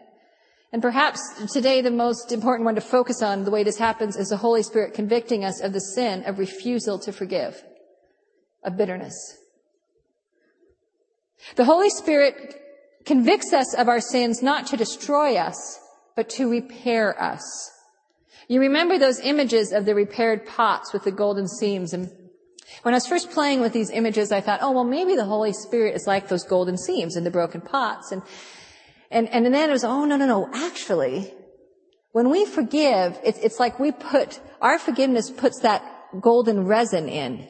And 0.72 0.82
perhaps 0.82 1.22
today 1.54 1.82
the 1.82 1.92
most 1.92 2.32
important 2.32 2.66
one 2.66 2.76
to 2.76 2.82
focus 2.82 3.22
on 3.22 3.44
the 3.44 3.52
way 3.52 3.64
this 3.64 3.78
happens 3.78 4.16
is 4.16 4.30
the 4.30 4.38
Holy 4.38 4.64
Spirit 4.64 4.96
convicting 4.96 5.46
us 5.46 5.62
of 5.62 5.74
the 5.74 5.80
sin 5.80 6.24
of 6.26 6.40
refusal 6.40 6.98
to 7.00 7.12
forgive, 7.12 7.64
of 8.64 8.78
bitterness. 8.78 9.38
The 11.56 11.66
Holy 11.66 11.90
Spirit 11.90 12.62
convicts 13.06 13.54
us 13.54 13.74
of 13.76 13.88
our 13.88 14.02
sins 14.02 14.42
not 14.42 14.68
to 14.68 14.78
destroy 14.78 15.36
us, 15.36 15.80
but 16.16 16.30
to 16.32 16.50
repair 16.50 17.22
us. 17.22 17.72
You 18.48 18.60
remember 18.60 18.98
those 18.98 19.20
images 19.20 19.72
of 19.72 19.86
the 19.86 19.96
repaired 19.96 20.46
pots 20.46 20.94
with 20.94 21.04
the 21.04 21.12
golden 21.12 21.48
seams 21.48 21.94
and 21.94 22.12
when 22.82 22.94
I 22.94 22.98
was 22.98 23.08
first 23.08 23.32
playing 23.32 23.62
with 23.62 23.74
these 23.74 23.90
images, 23.90 24.32
I 24.32 24.42
thought, 24.42 24.60
oh, 24.62 24.72
well, 24.72 24.84
maybe 24.84 25.16
the 25.16 25.26
Holy 25.26 25.54
Spirit 25.54 25.96
is 25.96 26.08
like 26.08 26.28
those 26.28 26.44
golden 26.44 26.78
seams 26.78 27.16
in 27.16 27.24
the 27.24 27.32
broken 27.32 27.62
pots. 27.62 28.12
And, 28.12 28.22
and, 29.12 29.30
and 29.30 29.54
then 29.54 29.70
it 29.70 29.74
was, 29.74 29.84
oh, 29.84 30.06
no, 30.06 30.18
no, 30.18 30.26
no. 30.26 30.50
Actually, 30.54 31.32
when 32.12 32.30
we 32.30 32.46
forgive, 32.46 33.18
it's, 33.24 33.40
it's 33.40 33.60
like 33.60 33.80
we 33.80 33.92
put, 33.92 34.40
our 34.62 34.78
forgiveness 34.78 35.30
puts 35.30 35.62
that 35.62 35.84
golden 36.20 36.66
resin 36.66 37.08
in. 37.08 37.48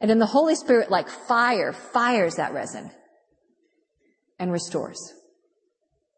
And 0.00 0.10
then 0.10 0.18
the 0.18 0.26
Holy 0.26 0.54
Spirit, 0.54 0.90
like 0.90 1.08
fire, 1.08 1.72
fires 1.72 2.36
that 2.36 2.52
resin 2.52 2.90
and 4.38 4.52
restores. 4.52 4.98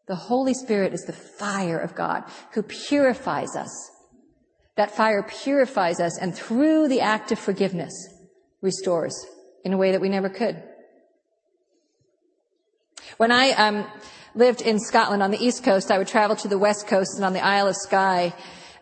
The 0.07 0.15
Holy 0.15 0.53
Spirit 0.53 0.93
is 0.93 1.03
the 1.03 1.13
fire 1.13 1.77
of 1.77 1.95
God 1.95 2.23
who 2.53 2.63
purifies 2.63 3.55
us. 3.55 3.91
That 4.75 4.91
fire 4.91 5.23
purifies 5.23 5.99
us 5.99 6.17
and 6.17 6.35
through 6.35 6.87
the 6.87 7.01
act 7.01 7.31
of 7.31 7.39
forgiveness 7.39 7.93
restores 8.61 9.25
in 9.65 9.73
a 9.73 9.77
way 9.77 9.91
that 9.91 10.01
we 10.01 10.09
never 10.09 10.29
could. 10.29 10.63
When 13.17 13.31
I 13.31 13.51
um, 13.51 13.85
lived 14.35 14.61
in 14.61 14.79
Scotland 14.79 15.23
on 15.23 15.31
the 15.31 15.43
east 15.43 15.63
coast, 15.63 15.91
I 15.91 15.97
would 15.97 16.07
travel 16.07 16.35
to 16.37 16.47
the 16.47 16.57
west 16.57 16.87
coast 16.87 17.15
and 17.15 17.25
on 17.25 17.33
the 17.33 17.43
Isle 17.43 17.67
of 17.67 17.75
Skye. 17.75 18.33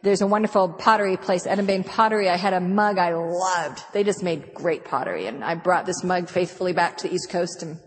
There's 0.03 0.21
a 0.21 0.27
wonderful 0.27 0.69
pottery 0.69 1.17
place, 1.17 1.47
Edinbane 1.47 1.85
Pottery. 1.85 2.29
I 2.29 2.37
had 2.37 2.53
a 2.53 2.59
mug 2.59 2.99
I 2.99 3.13
loved. 3.13 3.81
They 3.93 4.03
just 4.03 4.21
made 4.21 4.53
great 4.53 4.85
pottery, 4.85 5.25
and 5.25 5.43
I 5.43 5.55
brought 5.55 5.85
this 5.85 6.03
mug 6.03 6.29
faithfully 6.29 6.73
back 6.73 6.97
to 6.97 7.07
the 7.07 7.15
east 7.15 7.29
coast 7.29 7.63
and 7.63 7.79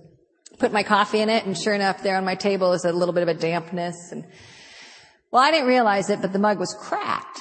put 0.59 0.73
my 0.73 0.83
coffee 0.83 1.21
in 1.21 1.29
it, 1.29 1.47
and 1.47 1.57
sure 1.57 1.75
enough, 1.75 2.03
there 2.03 2.16
on 2.16 2.25
my 2.25 2.35
table 2.35 2.73
is 2.73 2.85
a 2.85 2.92
little 2.92 3.14
bit 3.14 3.23
of 3.23 3.29
a 3.29 3.35
dampness. 3.35 4.11
And 4.12 4.25
well, 5.31 5.42
I 5.42 5.51
didn't 5.51 5.68
realize 5.68 6.11
it, 6.11 6.21
but 6.21 6.33
the 6.33 6.38
mug 6.38 6.59
was 6.59 6.75
cracked. 6.79 7.40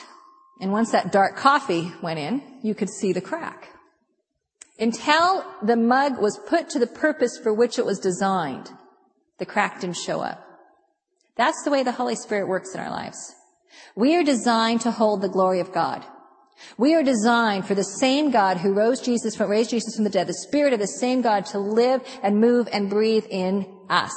And 0.60 0.72
once 0.72 0.92
that 0.92 1.12
dark 1.12 1.36
coffee 1.36 1.92
went 2.02 2.20
in, 2.20 2.42
you 2.64 2.74
could 2.76 2.90
see 2.90 3.14
the 3.14 3.22
crack. 3.22 3.70
Until 4.80 5.46
the 5.64 5.76
mug 5.76 6.22
was 6.22 6.40
put 6.48 6.70
to 6.70 6.80
the 6.80 6.88
purpose 6.88 7.40
for 7.42 7.54
which 7.54 7.80
it 7.80 7.86
was 7.86 8.00
designed, 8.00 8.72
the 9.40 9.46
crack 9.46 9.82
didn't 9.82 9.98
show 9.98 10.22
up. 10.22 10.44
That's 11.36 11.64
the 11.64 11.72
way 11.72 11.84
the 11.84 11.92
Holy 11.92 12.16
Spirit 12.16 12.48
works 12.48 12.74
in 12.74 12.80
our 12.80 12.90
lives. 12.90 13.36
We 13.96 14.16
are 14.16 14.24
designed 14.24 14.82
to 14.82 14.92
hold 14.92 15.22
the 15.22 15.30
glory 15.30 15.60
of 15.60 15.72
God. 15.72 16.04
We 16.78 16.96
are 16.96 17.04
designed 17.04 17.66
for 17.68 17.76
the 17.76 17.84
same 17.84 18.32
God 18.32 18.58
who 18.58 18.74
rose 18.74 19.02
Jesus 19.02 19.36
from, 19.36 19.50
raised 19.50 19.70
Jesus 19.70 19.96
from 19.96 20.04
the 20.04 20.10
dead, 20.10 20.28
the 20.28 20.34
Spirit 20.34 20.74
of 20.74 20.80
the 20.80 20.88
same 20.88 21.22
God 21.22 21.46
to 21.48 21.60
live 21.60 22.02
and 22.24 22.42
move 22.42 22.68
and 22.72 22.90
breathe 22.90 23.26
in 23.30 23.66
us. 23.90 24.14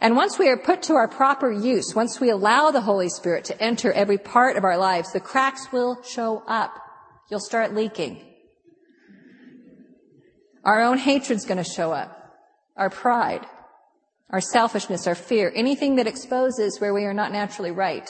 And 0.00 0.14
once 0.14 0.38
we 0.38 0.48
are 0.48 0.56
put 0.56 0.82
to 0.84 0.94
our 0.94 1.08
proper 1.08 1.50
use, 1.50 1.94
once 1.94 2.20
we 2.20 2.30
allow 2.30 2.70
the 2.70 2.80
Holy 2.80 3.08
Spirit 3.08 3.44
to 3.46 3.60
enter 3.60 3.92
every 3.92 4.18
part 4.18 4.56
of 4.56 4.64
our 4.64 4.78
lives, 4.78 5.12
the 5.12 5.20
cracks 5.20 5.72
will 5.72 6.00
show 6.02 6.44
up. 6.46 6.72
You'll 7.28 7.40
start 7.40 7.74
leaking. 7.74 8.24
Our 10.64 10.82
own 10.82 10.98
hatred's 10.98 11.44
going 11.44 11.62
to 11.62 11.68
show 11.68 11.92
up. 11.92 12.16
Our 12.76 12.90
pride, 12.90 13.46
our 14.30 14.40
selfishness, 14.40 15.06
our 15.06 15.14
fear, 15.14 15.52
anything 15.54 15.96
that 15.96 16.06
exposes 16.06 16.80
where 16.80 16.94
we 16.94 17.04
are 17.04 17.14
not 17.14 17.32
naturally 17.32 17.72
right. 17.72 18.08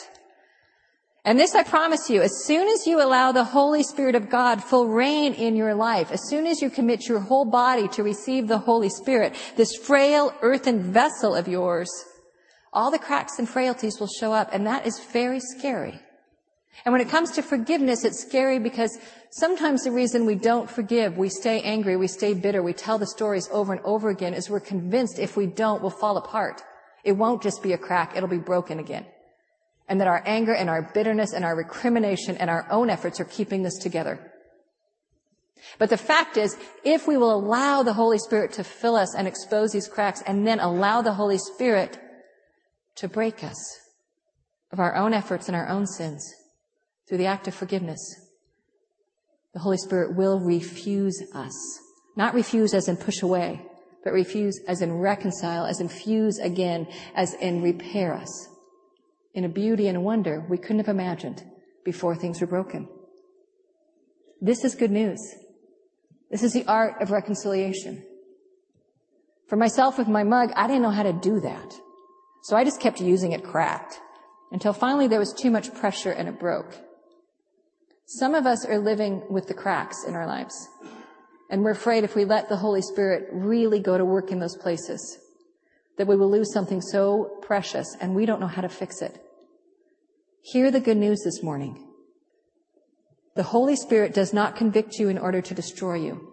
And 1.23 1.39
this 1.39 1.53
I 1.53 1.61
promise 1.61 2.09
you, 2.09 2.21
as 2.21 2.45
soon 2.45 2.67
as 2.67 2.87
you 2.87 2.99
allow 2.99 3.31
the 3.31 3.43
Holy 3.43 3.83
Spirit 3.83 4.15
of 4.15 4.29
God 4.29 4.63
full 4.63 4.87
reign 4.87 5.33
in 5.33 5.55
your 5.55 5.75
life, 5.75 6.11
as 6.11 6.27
soon 6.27 6.47
as 6.47 6.61
you 6.61 6.69
commit 6.71 7.07
your 7.07 7.19
whole 7.19 7.45
body 7.45 7.87
to 7.89 8.01
receive 8.01 8.47
the 8.47 8.57
Holy 8.57 8.89
Spirit, 8.89 9.35
this 9.55 9.75
frail 9.75 10.33
earthen 10.41 10.91
vessel 10.91 11.35
of 11.35 11.47
yours, 11.47 11.91
all 12.73 12.89
the 12.89 12.97
cracks 12.97 13.37
and 13.37 13.47
frailties 13.47 13.99
will 13.99 14.07
show 14.07 14.33
up, 14.33 14.49
and 14.51 14.65
that 14.65 14.87
is 14.87 14.99
very 15.11 15.39
scary. 15.39 15.99
And 16.85 16.91
when 16.91 17.01
it 17.01 17.09
comes 17.09 17.31
to 17.31 17.43
forgiveness, 17.43 18.03
it's 18.03 18.21
scary 18.21 18.57
because 18.57 18.97
sometimes 19.29 19.83
the 19.83 19.91
reason 19.91 20.25
we 20.25 20.35
don't 20.35 20.69
forgive, 20.69 21.17
we 21.17 21.29
stay 21.29 21.61
angry, 21.61 21.97
we 21.97 22.07
stay 22.07 22.33
bitter, 22.33 22.63
we 22.63 22.73
tell 22.73 22.97
the 22.97 23.05
stories 23.05 23.47
over 23.51 23.73
and 23.73 23.81
over 23.85 24.09
again 24.09 24.33
is 24.33 24.49
we're 24.49 24.59
convinced 24.59 25.19
if 25.19 25.37
we 25.37 25.45
don't, 25.45 25.81
we'll 25.81 25.91
fall 25.91 26.17
apart. 26.17 26.63
It 27.03 27.11
won't 27.11 27.43
just 27.43 27.61
be 27.61 27.73
a 27.73 27.77
crack, 27.77 28.15
it'll 28.15 28.29
be 28.29 28.37
broken 28.37 28.79
again. 28.79 29.05
And 29.91 29.99
that 29.99 30.07
our 30.07 30.23
anger 30.25 30.53
and 30.53 30.69
our 30.69 30.89
bitterness 30.93 31.33
and 31.33 31.43
our 31.43 31.53
recrimination 31.53 32.37
and 32.37 32.49
our 32.49 32.65
own 32.71 32.89
efforts 32.89 33.19
are 33.19 33.25
keeping 33.25 33.61
this 33.61 33.77
together. 33.77 34.31
But 35.79 35.89
the 35.89 35.97
fact 35.97 36.37
is, 36.37 36.55
if 36.85 37.09
we 37.09 37.17
will 37.17 37.35
allow 37.35 37.83
the 37.83 37.91
Holy 37.91 38.17
Spirit 38.17 38.53
to 38.53 38.63
fill 38.63 38.95
us 38.95 39.13
and 39.13 39.27
expose 39.27 39.73
these 39.73 39.89
cracks 39.89 40.23
and 40.25 40.47
then 40.47 40.61
allow 40.61 41.01
the 41.01 41.15
Holy 41.15 41.37
Spirit 41.37 41.99
to 42.95 43.09
break 43.09 43.43
us 43.43 43.57
of 44.71 44.79
our 44.79 44.95
own 44.95 45.13
efforts 45.13 45.49
and 45.49 45.57
our 45.57 45.67
own 45.67 45.85
sins, 45.85 46.25
through 47.09 47.17
the 47.17 47.25
act 47.25 47.49
of 47.49 47.53
forgiveness, 47.53 47.99
the 49.53 49.59
Holy 49.59 49.77
Spirit 49.77 50.15
will 50.15 50.39
refuse 50.39 51.21
us. 51.33 51.53
Not 52.15 52.33
refuse 52.33 52.73
as 52.73 52.87
in 52.87 52.95
push 52.95 53.23
away, 53.23 53.61
but 54.05 54.13
refuse 54.13 54.57
as 54.69 54.81
in 54.81 54.93
reconcile, 54.93 55.65
as 55.65 55.81
in 55.81 55.89
fuse 55.89 56.39
again, 56.39 56.87
as 57.13 57.33
in 57.33 57.61
repair 57.61 58.13
us 58.13 58.47
in 59.33 59.43
a 59.45 59.49
beauty 59.49 59.87
and 59.87 59.97
a 59.97 60.01
wonder 60.01 60.45
we 60.49 60.57
couldn't 60.57 60.79
have 60.79 60.87
imagined 60.87 61.43
before 61.83 62.15
things 62.15 62.41
were 62.41 62.47
broken. 62.47 62.87
This 64.41 64.63
is 64.63 64.75
good 64.75 64.91
news. 64.91 65.19
This 66.29 66.43
is 66.43 66.53
the 66.53 66.65
art 66.65 67.01
of 67.01 67.11
reconciliation. 67.11 68.03
For 69.47 69.55
myself 69.55 69.97
with 69.97 70.07
my 70.07 70.23
mug, 70.23 70.51
I 70.55 70.67
didn't 70.67 70.81
know 70.81 70.91
how 70.91 71.03
to 71.03 71.13
do 71.13 71.41
that. 71.41 71.73
So 72.43 72.55
I 72.55 72.63
just 72.63 72.79
kept 72.79 73.01
using 73.01 73.33
it 73.33 73.43
cracked 73.43 73.99
until 74.51 74.73
finally 74.73 75.07
there 75.07 75.19
was 75.19 75.33
too 75.33 75.51
much 75.51 75.73
pressure 75.75 76.11
and 76.11 76.27
it 76.27 76.39
broke. 76.39 76.73
Some 78.05 78.33
of 78.33 78.45
us 78.45 78.65
are 78.65 78.79
living 78.79 79.23
with 79.29 79.47
the 79.47 79.53
cracks 79.53 80.05
in 80.05 80.15
our 80.15 80.25
lives. 80.25 80.55
And 81.49 81.63
we're 81.63 81.71
afraid 81.71 82.03
if 82.03 82.15
we 82.15 82.25
let 82.25 82.49
the 82.49 82.57
Holy 82.57 82.81
Spirit 82.81 83.27
really 83.31 83.79
go 83.79 83.97
to 83.97 84.05
work 84.05 84.31
in 84.31 84.39
those 84.39 84.55
places, 84.57 85.17
that 85.97 86.07
we 86.07 86.15
will 86.15 86.29
lose 86.29 86.53
something 86.53 86.81
so 86.81 87.37
precious 87.41 87.95
and 87.99 88.15
we 88.15 88.25
don't 88.25 88.39
know 88.39 88.47
how 88.47 88.61
to 88.61 88.69
fix 88.69 89.01
it. 89.01 89.21
Hear 90.41 90.71
the 90.71 90.79
good 90.79 90.97
news 90.97 91.21
this 91.23 91.43
morning. 91.43 91.87
The 93.35 93.43
Holy 93.43 93.75
Spirit 93.75 94.13
does 94.13 94.33
not 94.33 94.55
convict 94.55 94.99
you 94.99 95.07
in 95.07 95.17
order 95.17 95.41
to 95.41 95.53
destroy 95.53 95.95
you. 95.95 96.27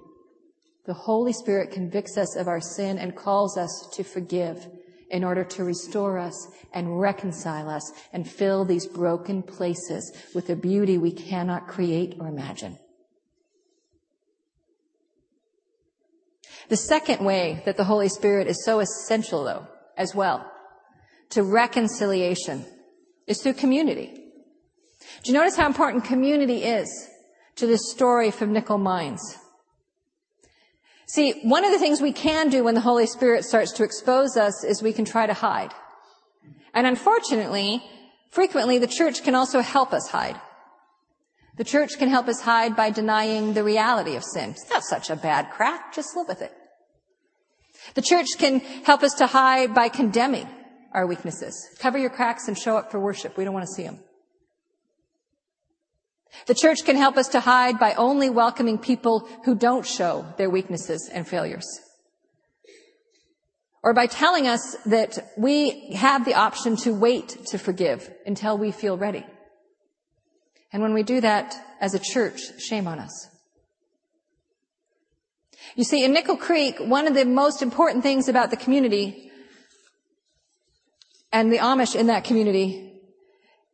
The 0.86 0.94
Holy 0.94 1.32
Spirit 1.32 1.70
convicts 1.70 2.16
us 2.16 2.34
of 2.36 2.48
our 2.48 2.60
sin 2.60 2.98
and 2.98 3.14
calls 3.14 3.58
us 3.58 3.88
to 3.92 4.02
forgive 4.02 4.66
in 5.10 5.22
order 5.22 5.44
to 5.44 5.64
restore 5.64 6.18
us 6.18 6.48
and 6.72 7.00
reconcile 7.00 7.68
us 7.68 7.92
and 8.12 8.28
fill 8.28 8.64
these 8.64 8.86
broken 8.86 9.42
places 9.42 10.12
with 10.34 10.50
a 10.50 10.56
beauty 10.56 10.98
we 10.98 11.12
cannot 11.12 11.68
create 11.68 12.16
or 12.18 12.26
imagine. 12.26 12.78
The 16.68 16.76
second 16.76 17.24
way 17.24 17.62
that 17.64 17.76
the 17.76 17.84
Holy 17.84 18.08
Spirit 18.08 18.46
is 18.46 18.64
so 18.64 18.80
essential 18.80 19.44
though, 19.44 19.66
as 19.96 20.14
well, 20.14 20.50
to 21.30 21.42
reconciliation 21.42 22.64
is 23.26 23.42
through 23.42 23.54
community. 23.54 24.24
Do 25.22 25.32
you 25.32 25.38
notice 25.38 25.56
how 25.56 25.66
important 25.66 26.04
community 26.04 26.64
is 26.64 27.08
to 27.56 27.66
this 27.66 27.90
story 27.90 28.30
from 28.30 28.52
Nickel 28.52 28.78
Mines? 28.78 29.38
See, 31.06 31.40
one 31.42 31.64
of 31.64 31.72
the 31.72 31.78
things 31.78 32.02
we 32.02 32.12
can 32.12 32.50
do 32.50 32.62
when 32.64 32.74
the 32.74 32.82
Holy 32.82 33.06
Spirit 33.06 33.44
starts 33.44 33.72
to 33.72 33.84
expose 33.84 34.36
us 34.36 34.62
is 34.62 34.82
we 34.82 34.92
can 34.92 35.06
try 35.06 35.26
to 35.26 35.32
hide. 35.32 35.72
And 36.74 36.86
unfortunately, 36.86 37.82
frequently 38.30 38.78
the 38.78 38.86
church 38.86 39.22
can 39.22 39.34
also 39.34 39.60
help 39.60 39.94
us 39.94 40.08
hide. 40.08 40.38
The 41.56 41.64
church 41.64 41.98
can 41.98 42.08
help 42.08 42.28
us 42.28 42.42
hide 42.42 42.76
by 42.76 42.90
denying 42.90 43.54
the 43.54 43.64
reality 43.64 44.16
of 44.16 44.22
sin. 44.22 44.50
It's 44.50 44.70
not 44.70 44.84
such 44.84 45.10
a 45.10 45.16
bad 45.16 45.50
crack, 45.50 45.94
just 45.94 46.14
live 46.14 46.28
with 46.28 46.42
it. 46.42 46.52
The 47.94 48.02
church 48.02 48.26
can 48.38 48.60
help 48.60 49.02
us 49.02 49.14
to 49.14 49.26
hide 49.26 49.74
by 49.74 49.88
condemning 49.88 50.48
our 50.92 51.06
weaknesses. 51.06 51.54
Cover 51.78 51.98
your 51.98 52.10
cracks 52.10 52.48
and 52.48 52.58
show 52.58 52.76
up 52.76 52.90
for 52.90 53.00
worship. 53.00 53.36
We 53.36 53.44
don't 53.44 53.54
want 53.54 53.66
to 53.66 53.72
see 53.72 53.84
them. 53.84 54.00
The 56.46 56.54
church 56.54 56.84
can 56.84 56.96
help 56.96 57.16
us 57.16 57.28
to 57.28 57.40
hide 57.40 57.78
by 57.78 57.94
only 57.94 58.30
welcoming 58.30 58.78
people 58.78 59.28
who 59.44 59.54
don't 59.54 59.86
show 59.86 60.26
their 60.36 60.50
weaknesses 60.50 61.08
and 61.12 61.26
failures. 61.26 61.66
Or 63.82 63.94
by 63.94 64.06
telling 64.06 64.46
us 64.46 64.76
that 64.86 65.18
we 65.36 65.92
have 65.94 66.24
the 66.24 66.34
option 66.34 66.76
to 66.78 66.92
wait 66.92 67.46
to 67.46 67.58
forgive 67.58 68.10
until 68.26 68.58
we 68.58 68.72
feel 68.72 68.98
ready. 68.98 69.24
And 70.72 70.82
when 70.82 70.94
we 70.94 71.02
do 71.02 71.20
that 71.20 71.54
as 71.80 71.94
a 71.94 71.98
church, 71.98 72.40
shame 72.60 72.86
on 72.86 72.98
us. 72.98 73.28
You 75.78 75.84
see, 75.84 76.04
in 76.04 76.12
Nickel 76.12 76.36
Creek, 76.36 76.80
one 76.80 77.06
of 77.06 77.14
the 77.14 77.24
most 77.24 77.62
important 77.62 78.02
things 78.02 78.28
about 78.28 78.50
the 78.50 78.56
community 78.56 79.30
and 81.30 81.52
the 81.52 81.58
Amish 81.58 81.94
in 81.94 82.08
that 82.08 82.24
community 82.24 83.00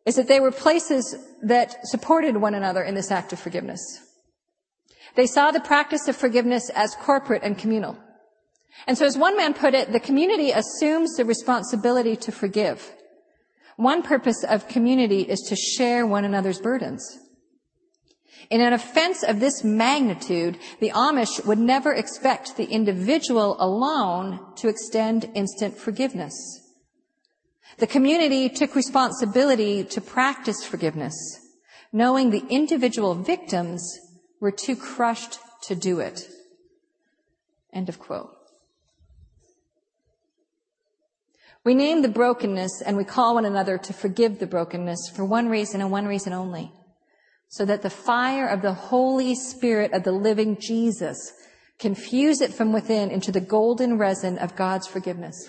is 0.05 0.17
that 0.17 0.29
they 0.29 0.39
were 0.39 0.51
places 0.51 1.17
that 1.43 1.75
supported 1.87 2.37
one 2.37 2.53
another 2.53 2.83
in 2.83 2.95
this 2.95 3.11
act 3.11 3.33
of 3.33 3.39
forgiveness. 3.39 3.81
They 5.17 5.27
saw 5.27 5.51
the 5.51 5.61
practice 5.61 6.07
of 6.07 6.15
forgiveness 6.15 6.69
as 6.75 6.95
corporate 6.97 7.43
and 7.43 7.57
communal. 7.57 7.97
And 8.87 8.99
so 8.99 9.07
as 9.07 9.17
one 9.17 9.35
man 9.35 9.55
put 9.55 9.73
it, 9.73 9.91
the 9.91 9.99
community 9.99 10.51
assumes 10.51 11.17
the 11.17 11.25
responsibility 11.25 12.17
to 12.17 12.31
forgive. 12.31 12.93
One 13.77 14.03
purpose 14.03 14.45
of 14.45 14.69
community 14.69 15.23
is 15.23 15.41
to 15.49 15.57
share 15.57 16.07
one 16.07 16.27
another's 16.27 16.61
burdens. 16.61 17.19
In 18.51 18.61
an 18.61 18.73
offense 18.73 19.23
of 19.23 19.41
this 19.41 19.65
magnitude, 19.65 20.59
the 20.81 20.91
Amish 20.91 21.45
would 21.47 21.59
never 21.59 21.93
expect 21.93 22.57
the 22.57 22.67
individual 22.67 23.57
alone 23.59 24.41
to 24.57 24.69
extend 24.69 25.31
instant 25.35 25.77
forgiveness. 25.77 26.35
The 27.79 27.87
community 27.87 28.49
took 28.49 28.75
responsibility 28.77 29.85
to 29.85 30.01
practice 30.01 30.65
forgiveness, 30.65 31.15
knowing 31.93 32.31
the 32.31 32.45
individual 32.49 33.15
victims 33.15 33.99
were 34.41 34.53
too 34.53 34.77
crushed 34.77 35.39
to 35.63 35.75
do 35.75 36.01
it. 36.01 36.29
End 37.73 37.89
of 37.89 37.99
quote. 37.99 38.31
We 41.65 41.75
name 41.75 42.03
the 42.03 42.09
brokenness 42.09 42.83
and 42.85 42.97
we 42.97 43.05
call 43.05 43.35
one 43.35 43.47
another 43.47 43.79
to 43.79 43.93
forgive 43.95 44.39
the 44.39 44.47
brokenness 44.47 45.11
for 45.17 45.25
one 45.25 45.49
reason 45.49 45.81
and 45.81 45.91
one 45.91 46.07
reason 46.07 46.35
only. 46.35 46.71
So 47.49 47.65
that 47.65 47.83
the 47.83 47.91
fire 47.91 48.49
of 48.49 48.63
the 48.63 48.75
Holy 48.75 49.35
Spirit 49.35 49.93
of 49.93 50.03
the 50.03 50.13
living 50.13 50.57
Jesus 50.61 51.33
can 51.79 51.95
fuse 51.95 52.41
it 52.41 52.53
from 52.53 52.73
within 52.73 53.11
into 53.11 53.33
the 53.33 53.41
golden 53.41 53.99
resin 53.99 54.39
of 54.39 54.57
God's 54.57 54.87
forgiveness. 54.87 55.49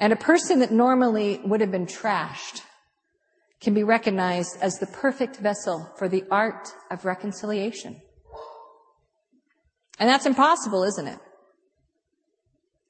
And 0.00 0.12
a 0.12 0.16
person 0.16 0.60
that 0.60 0.72
normally 0.72 1.40
would 1.44 1.60
have 1.60 1.70
been 1.70 1.86
trashed 1.86 2.62
can 3.60 3.74
be 3.74 3.84
recognized 3.84 4.58
as 4.60 4.78
the 4.78 4.86
perfect 4.86 5.36
vessel 5.36 5.90
for 5.96 6.08
the 6.08 6.24
art 6.30 6.68
of 6.90 7.04
reconciliation. 7.04 8.00
And 9.98 10.08
that's 10.08 10.26
impossible, 10.26 10.82
isn't 10.82 11.06
it? 11.06 11.18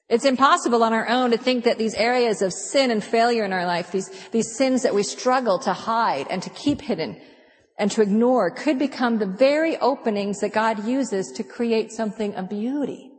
It's 0.07 0.25
impossible 0.25 0.83
on 0.83 0.93
our 0.93 1.07
own 1.07 1.31
to 1.31 1.37
think 1.37 1.63
that 1.63 1.77
these 1.77 1.95
areas 1.95 2.41
of 2.41 2.53
sin 2.53 2.91
and 2.91 3.03
failure 3.03 3.43
in 3.43 3.53
our 3.53 3.65
life, 3.65 3.91
these, 3.91 4.09
these 4.31 4.55
sins 4.55 4.83
that 4.83 4.93
we 4.93 5.01
struggle 5.03 5.57
to 5.59 5.73
hide 5.73 6.27
and 6.29 6.43
to 6.43 6.49
keep 6.51 6.81
hidden 6.81 7.19
and 7.77 7.91
to 7.91 8.01
ignore 8.01 8.49
could 8.49 8.79
become 8.79 9.17
the 9.17 9.25
very 9.25 9.77
openings 9.77 10.39
that 10.39 10.53
God 10.53 10.85
uses 10.85 11.31
to 11.35 11.43
create 11.43 11.91
something 11.91 12.33
of 12.35 12.49
beauty. 12.49 13.11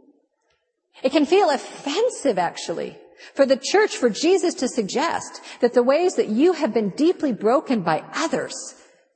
It 1.03 1.13
can 1.13 1.27
feel 1.27 1.51
offensive, 1.51 2.39
actually, 2.39 2.97
for 3.35 3.45
the 3.45 3.61
church, 3.63 3.97
for 3.97 4.09
Jesus 4.09 4.55
to 4.55 4.69
suggest 4.69 5.43
that 5.61 5.75
the 5.75 5.83
ways 5.83 6.15
that 6.15 6.29
you 6.29 6.53
have 6.53 6.73
been 6.73 6.91
deeply 6.91 7.33
broken 7.33 7.83
by 7.83 8.03
others 8.15 8.55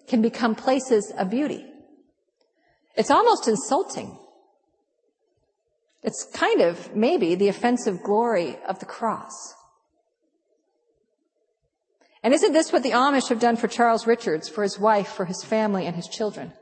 can 0.06 0.20
become 0.20 0.54
places 0.54 1.12
of 1.16 1.30
beauty. 1.30 1.64
It's 2.96 3.10
almost 3.10 3.48
insulting. 3.48 4.18
It's 6.02 6.24
kind 6.34 6.60
of 6.60 6.94
maybe 6.94 7.34
the 7.34 7.48
offensive 7.48 8.02
glory 8.02 8.58
of 8.68 8.78
the 8.78 8.86
cross. 8.86 9.54
And 12.22 12.34
isn't 12.34 12.52
this 12.52 12.72
what 12.72 12.82
the 12.82 12.90
Amish 12.90 13.28
have 13.28 13.40
done 13.40 13.56
for 13.56 13.68
Charles 13.68 14.06
Richards, 14.06 14.48
for 14.48 14.62
his 14.62 14.78
wife, 14.78 15.08
for 15.08 15.24
his 15.24 15.42
family, 15.42 15.86
and 15.86 15.96
his 15.96 16.06
children? 16.06 16.52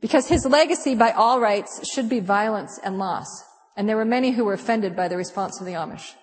Because 0.00 0.28
his 0.28 0.46
legacy 0.46 0.94
by 0.94 1.10
all 1.10 1.40
rights 1.40 1.86
should 1.92 2.08
be 2.08 2.20
violence 2.20 2.78
and 2.82 2.98
loss. 2.98 3.26
And 3.76 3.88
there 3.88 3.96
were 3.96 4.04
many 4.04 4.30
who 4.30 4.44
were 4.44 4.54
offended 4.54 4.96
by 4.96 5.08
the 5.08 5.16
response 5.16 5.60
of 5.60 5.66
the 5.66 5.74
Amish. 5.74 6.14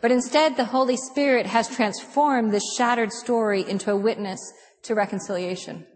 But 0.00 0.10
instead, 0.10 0.56
the 0.56 0.64
Holy 0.64 0.96
Spirit 0.96 1.46
has 1.46 1.68
transformed 1.68 2.52
this 2.52 2.74
shattered 2.76 3.12
story 3.12 3.68
into 3.68 3.92
a 3.92 3.96
witness 3.96 4.40
to 4.82 4.94
reconciliation. 4.94 5.86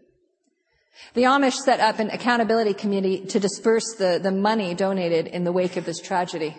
The 1.14 1.23
Amish 1.23 1.55
set 1.55 1.81
up 1.81 1.99
an 1.99 2.11
accountability 2.11 2.75
committee 2.75 3.25
to 3.27 3.40
disperse 3.40 3.95
the, 3.99 4.21
the 4.23 4.31
money 4.31 4.75
donated 4.75 5.27
in 5.27 5.45
the 5.45 5.53
wake 5.53 5.77
of 5.77 5.85
this 5.85 6.01
tragedy. 6.01 6.57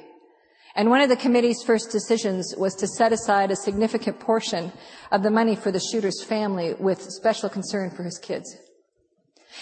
And 0.75 0.89
one 0.89 1.01
of 1.01 1.09
the 1.09 1.15
committee's 1.15 1.63
first 1.63 1.89
decisions 1.89 2.53
was 2.57 2.75
to 2.75 2.87
set 2.87 3.13
aside 3.13 3.49
a 3.49 3.55
significant 3.55 4.19
portion 4.19 4.73
of 5.11 5.23
the 5.23 5.31
money 5.31 5.55
for 5.55 5.71
the 5.71 5.79
shooter's 5.79 6.21
family 6.23 6.73
with 6.73 7.01
special 7.01 7.49
concern 7.49 7.89
for 7.89 8.03
his 8.03 8.17
kids. 8.17 8.57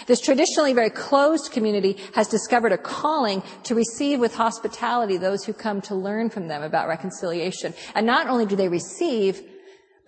This 0.08 0.20
traditionally 0.20 0.74
very 0.74 0.90
closed 0.90 1.52
community 1.52 1.98
has 2.16 2.28
discovered 2.28 2.72
a 2.72 2.80
calling 2.80 3.44
to 3.64 3.76
receive 3.76 4.20
with 4.20 4.34
hospitality 4.34 5.18
those 5.18 5.46
who 5.46 5.54
come 5.54 5.82
to 5.82 5.96
learn 5.96 6.32
from 6.32 6.48
them 6.48 6.64
about 6.64 6.88
reconciliation. 6.88 7.76
And 7.94 8.08
not 8.08 8.28
only 8.28 8.48
do 8.48 8.56
they 8.56 8.70
receive, 8.70 9.42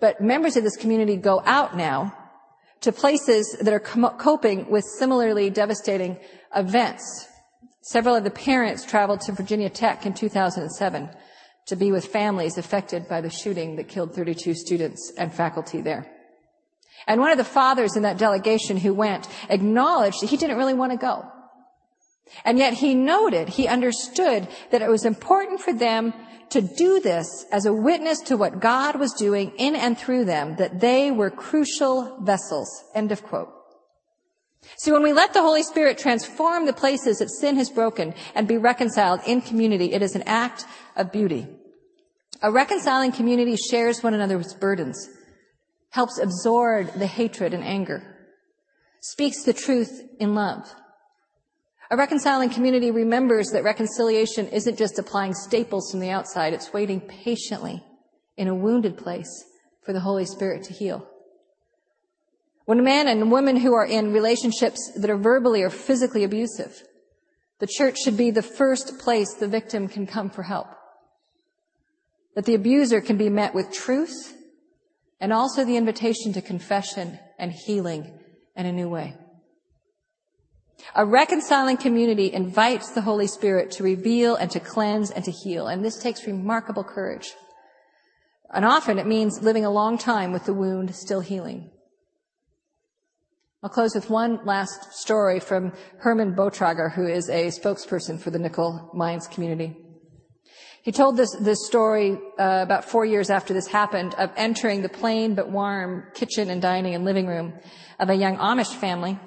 but 0.00 0.20
members 0.20 0.56
of 0.56 0.64
this 0.64 0.76
community 0.76 1.16
go 1.16 1.40
out 1.46 1.76
now 1.76 2.16
to 2.80 2.90
places 2.90 3.56
that 3.60 3.72
are 3.72 3.80
coping 3.80 4.68
with 4.70 4.84
similarly 4.98 5.50
devastating 5.50 6.18
events. 6.54 7.28
Several 7.86 8.16
of 8.16 8.24
the 8.24 8.30
parents 8.30 8.84
traveled 8.84 9.20
to 9.20 9.32
Virginia 9.32 9.70
Tech 9.70 10.06
in 10.06 10.12
2007 10.12 11.08
to 11.66 11.76
be 11.76 11.92
with 11.92 12.06
families 12.06 12.58
affected 12.58 13.06
by 13.06 13.20
the 13.20 13.30
shooting 13.30 13.76
that 13.76 13.86
killed 13.86 14.12
32 14.12 14.54
students 14.54 15.12
and 15.16 15.32
faculty 15.32 15.80
there. 15.80 16.10
And 17.06 17.20
one 17.20 17.30
of 17.30 17.38
the 17.38 17.44
fathers 17.44 17.94
in 17.94 18.02
that 18.02 18.18
delegation 18.18 18.76
who 18.76 18.92
went 18.92 19.28
acknowledged 19.48 20.20
that 20.20 20.30
he 20.30 20.36
didn't 20.36 20.56
really 20.56 20.74
want 20.74 20.90
to 20.90 20.98
go. 20.98 21.30
And 22.44 22.58
yet 22.58 22.74
he 22.74 22.96
noted, 22.96 23.50
he 23.50 23.68
understood 23.68 24.48
that 24.72 24.82
it 24.82 24.90
was 24.90 25.04
important 25.04 25.60
for 25.60 25.72
them 25.72 26.12
to 26.50 26.60
do 26.60 26.98
this 26.98 27.46
as 27.52 27.66
a 27.66 27.72
witness 27.72 28.18
to 28.22 28.36
what 28.36 28.58
God 28.58 28.98
was 28.98 29.12
doing 29.12 29.52
in 29.58 29.76
and 29.76 29.96
through 29.96 30.24
them, 30.24 30.56
that 30.56 30.80
they 30.80 31.12
were 31.12 31.30
crucial 31.30 32.18
vessels. 32.24 32.68
End 32.96 33.12
of 33.12 33.22
quote. 33.22 33.55
See, 34.78 34.92
when 34.92 35.02
we 35.02 35.12
let 35.12 35.32
the 35.32 35.42
Holy 35.42 35.62
Spirit 35.62 35.98
transform 35.98 36.66
the 36.66 36.72
places 36.72 37.18
that 37.18 37.30
sin 37.30 37.56
has 37.56 37.70
broken 37.70 38.14
and 38.34 38.46
be 38.48 38.58
reconciled 38.58 39.20
in 39.26 39.40
community, 39.40 39.92
it 39.92 40.02
is 40.02 40.14
an 40.14 40.24
act 40.26 40.64
of 40.96 41.12
beauty. 41.12 41.46
A 42.42 42.52
reconciling 42.52 43.12
community 43.12 43.56
shares 43.56 44.02
one 44.02 44.14
another's 44.14 44.54
burdens 44.54 45.08
helps 45.90 46.18
absorb 46.18 46.92
the 46.92 47.06
hatred 47.06 47.54
and 47.54 47.64
anger, 47.64 48.02
speaks 49.00 49.44
the 49.44 49.52
truth 49.54 50.02
in 50.20 50.34
love. 50.34 50.74
A 51.90 51.96
reconciling 51.96 52.50
community 52.50 52.90
remembers 52.90 53.48
that 53.52 53.64
reconciliation 53.64 54.48
isn't 54.48 54.76
just 54.76 54.98
applying 54.98 55.32
staples 55.32 55.90
from 55.90 56.00
the 56.00 56.10
outside, 56.10 56.52
it's 56.52 56.72
waiting 56.72 57.00
patiently 57.00 57.82
in 58.36 58.48
a 58.48 58.54
wounded 58.54 58.98
place 58.98 59.44
for 59.84 59.94
the 59.94 60.00
Holy 60.00 60.26
Spirit 60.26 60.64
to 60.64 60.74
heal. 60.74 61.08
When 62.66 62.80
a 62.80 62.82
man 62.82 63.06
and 63.06 63.30
woman 63.30 63.56
who 63.56 63.74
are 63.74 63.86
in 63.86 64.12
relationships 64.12 64.92
that 64.96 65.08
are 65.08 65.16
verbally 65.16 65.62
or 65.62 65.70
physically 65.70 66.24
abusive, 66.24 66.82
the 67.60 67.68
church 67.68 67.96
should 67.98 68.16
be 68.16 68.32
the 68.32 68.42
first 68.42 68.98
place 68.98 69.32
the 69.34 69.48
victim 69.48 69.88
can 69.88 70.06
come 70.06 70.30
for 70.30 70.42
help. 70.42 70.66
That 72.34 72.44
the 72.44 72.54
abuser 72.54 73.00
can 73.00 73.16
be 73.16 73.30
met 73.30 73.54
with 73.54 73.72
truth 73.72 74.36
and 75.20 75.32
also 75.32 75.64
the 75.64 75.76
invitation 75.76 76.32
to 76.32 76.42
confession 76.42 77.18
and 77.38 77.52
healing 77.52 78.18
in 78.56 78.66
a 78.66 78.72
new 78.72 78.88
way. 78.88 79.14
A 80.94 81.06
reconciling 81.06 81.76
community 81.76 82.32
invites 82.32 82.90
the 82.90 83.00
Holy 83.00 83.28
Spirit 83.28 83.70
to 83.72 83.84
reveal 83.84 84.34
and 84.34 84.50
to 84.50 84.60
cleanse 84.60 85.10
and 85.10 85.24
to 85.24 85.30
heal, 85.30 85.68
and 85.68 85.84
this 85.84 85.98
takes 86.02 86.26
remarkable 86.26 86.84
courage. 86.84 87.32
And 88.52 88.64
often 88.64 88.98
it 88.98 89.06
means 89.06 89.42
living 89.42 89.64
a 89.64 89.70
long 89.70 89.98
time 89.98 90.32
with 90.32 90.44
the 90.44 90.52
wound 90.52 90.94
still 90.94 91.20
healing. 91.20 91.70
I'll 93.66 93.72
close 93.72 93.96
with 93.96 94.08
one 94.08 94.38
last 94.44 94.92
story 94.92 95.40
from 95.40 95.72
Herman 95.98 96.36
Bontrager, 96.36 96.94
who 96.94 97.04
is 97.04 97.28
a 97.28 97.48
spokesperson 97.48 98.16
for 98.16 98.30
the 98.30 98.38
nickel 98.38 98.92
mines 98.94 99.26
community. 99.26 99.76
He 100.84 100.92
told 100.92 101.16
this, 101.16 101.34
this 101.40 101.66
story 101.66 102.12
uh, 102.38 102.60
about 102.62 102.84
four 102.84 103.04
years 103.04 103.28
after 103.28 103.52
this 103.52 103.66
happened 103.66 104.14
of 104.18 104.30
entering 104.36 104.82
the 104.82 104.88
plain 104.88 105.34
but 105.34 105.50
warm 105.50 106.04
kitchen 106.14 106.48
and 106.48 106.62
dining 106.62 106.94
and 106.94 107.04
living 107.04 107.26
room 107.26 107.54
of 107.98 108.08
a 108.08 108.14
young 108.14 108.36
Amish 108.36 108.72
family. 108.72 109.18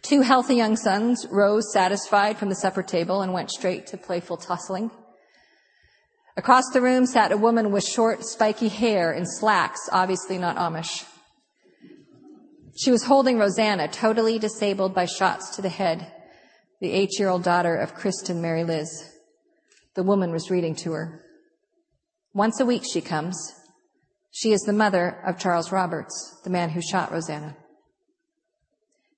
Two 0.00 0.22
healthy 0.22 0.54
young 0.54 0.78
sons 0.78 1.26
rose 1.30 1.70
satisfied 1.70 2.38
from 2.38 2.48
the 2.48 2.56
supper 2.56 2.82
table 2.82 3.20
and 3.20 3.34
went 3.34 3.50
straight 3.50 3.88
to 3.88 3.98
playful 3.98 4.38
tussling. 4.38 4.90
Across 6.38 6.70
the 6.72 6.80
room 6.80 7.04
sat 7.04 7.30
a 7.30 7.36
woman 7.36 7.72
with 7.72 7.84
short, 7.84 8.24
spiky 8.24 8.68
hair 8.68 9.12
in 9.12 9.26
slacks, 9.26 9.86
obviously 9.92 10.38
not 10.38 10.56
Amish. 10.56 11.04
She 12.78 12.90
was 12.92 13.04
holding 13.04 13.38
Rosanna, 13.38 13.88
totally 13.88 14.38
disabled 14.38 14.94
by 14.94 15.06
shots 15.06 15.56
to 15.56 15.62
the 15.62 15.68
head, 15.68 16.12
the 16.80 16.92
eight-year-old 16.92 17.42
daughter 17.42 17.74
of 17.74 17.94
Kristen 17.94 18.40
Mary 18.40 18.62
Liz. 18.62 18.88
The 19.94 20.04
woman 20.04 20.30
was 20.30 20.50
reading 20.50 20.76
to 20.76 20.92
her. 20.92 21.24
Once 22.32 22.60
a 22.60 22.66
week 22.66 22.84
she 22.84 23.00
comes. 23.00 23.52
She 24.30 24.52
is 24.52 24.60
the 24.60 24.72
mother 24.72 25.20
of 25.26 25.40
Charles 25.40 25.72
Roberts, 25.72 26.40
the 26.44 26.50
man 26.50 26.70
who 26.70 26.80
shot 26.80 27.10
Rosanna. 27.10 27.56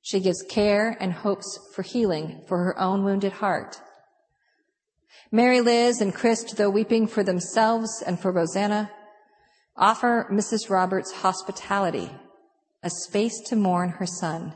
She 0.01 0.21
gives 0.21 0.43
care 0.49 0.97
and 0.99 1.13
hopes 1.13 1.59
for 1.75 1.83
healing 1.83 2.43
for 2.49 2.65
her 2.65 2.79
own 2.79 3.05
wounded 3.05 3.33
heart 3.33 3.79
Mary 5.33 5.61
Liz 5.61 6.01
and 6.01 6.13
Christ, 6.13 6.57
though 6.57 6.71
weeping 6.71 7.07
for 7.07 7.23
themselves 7.23 8.03
and 8.05 8.19
for 8.19 8.33
Rosanna, 8.33 8.91
offer 9.77 10.27
Mrs. 10.31 10.69
Roberts 10.69 11.13
hospitality, 11.13 12.11
a 12.83 12.91
space 12.91 13.41
to 13.47 13.57
mourn 13.57 13.91
her 13.91 14.07
son. 14.07 14.55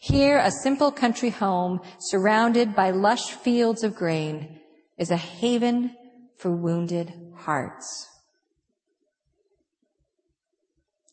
Here, 0.00 0.38
a 0.38 0.50
simple 0.50 0.92
country 0.92 1.30
home 1.30 1.80
surrounded 1.98 2.74
by 2.74 2.90
lush 2.90 3.32
fields 3.32 3.82
of 3.84 3.94
grain 3.94 4.60
is 4.98 5.10
a 5.10 5.16
haven 5.16 5.94
for 6.38 6.50
wounded 6.50 7.12
hearts. 7.36 8.08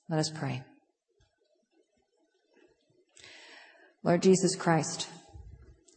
Let 0.09 0.19
us 0.19 0.29
pray. 0.29 0.63
Lord 4.03 4.21
Jesus 4.23 4.55
Christ, 4.55 5.07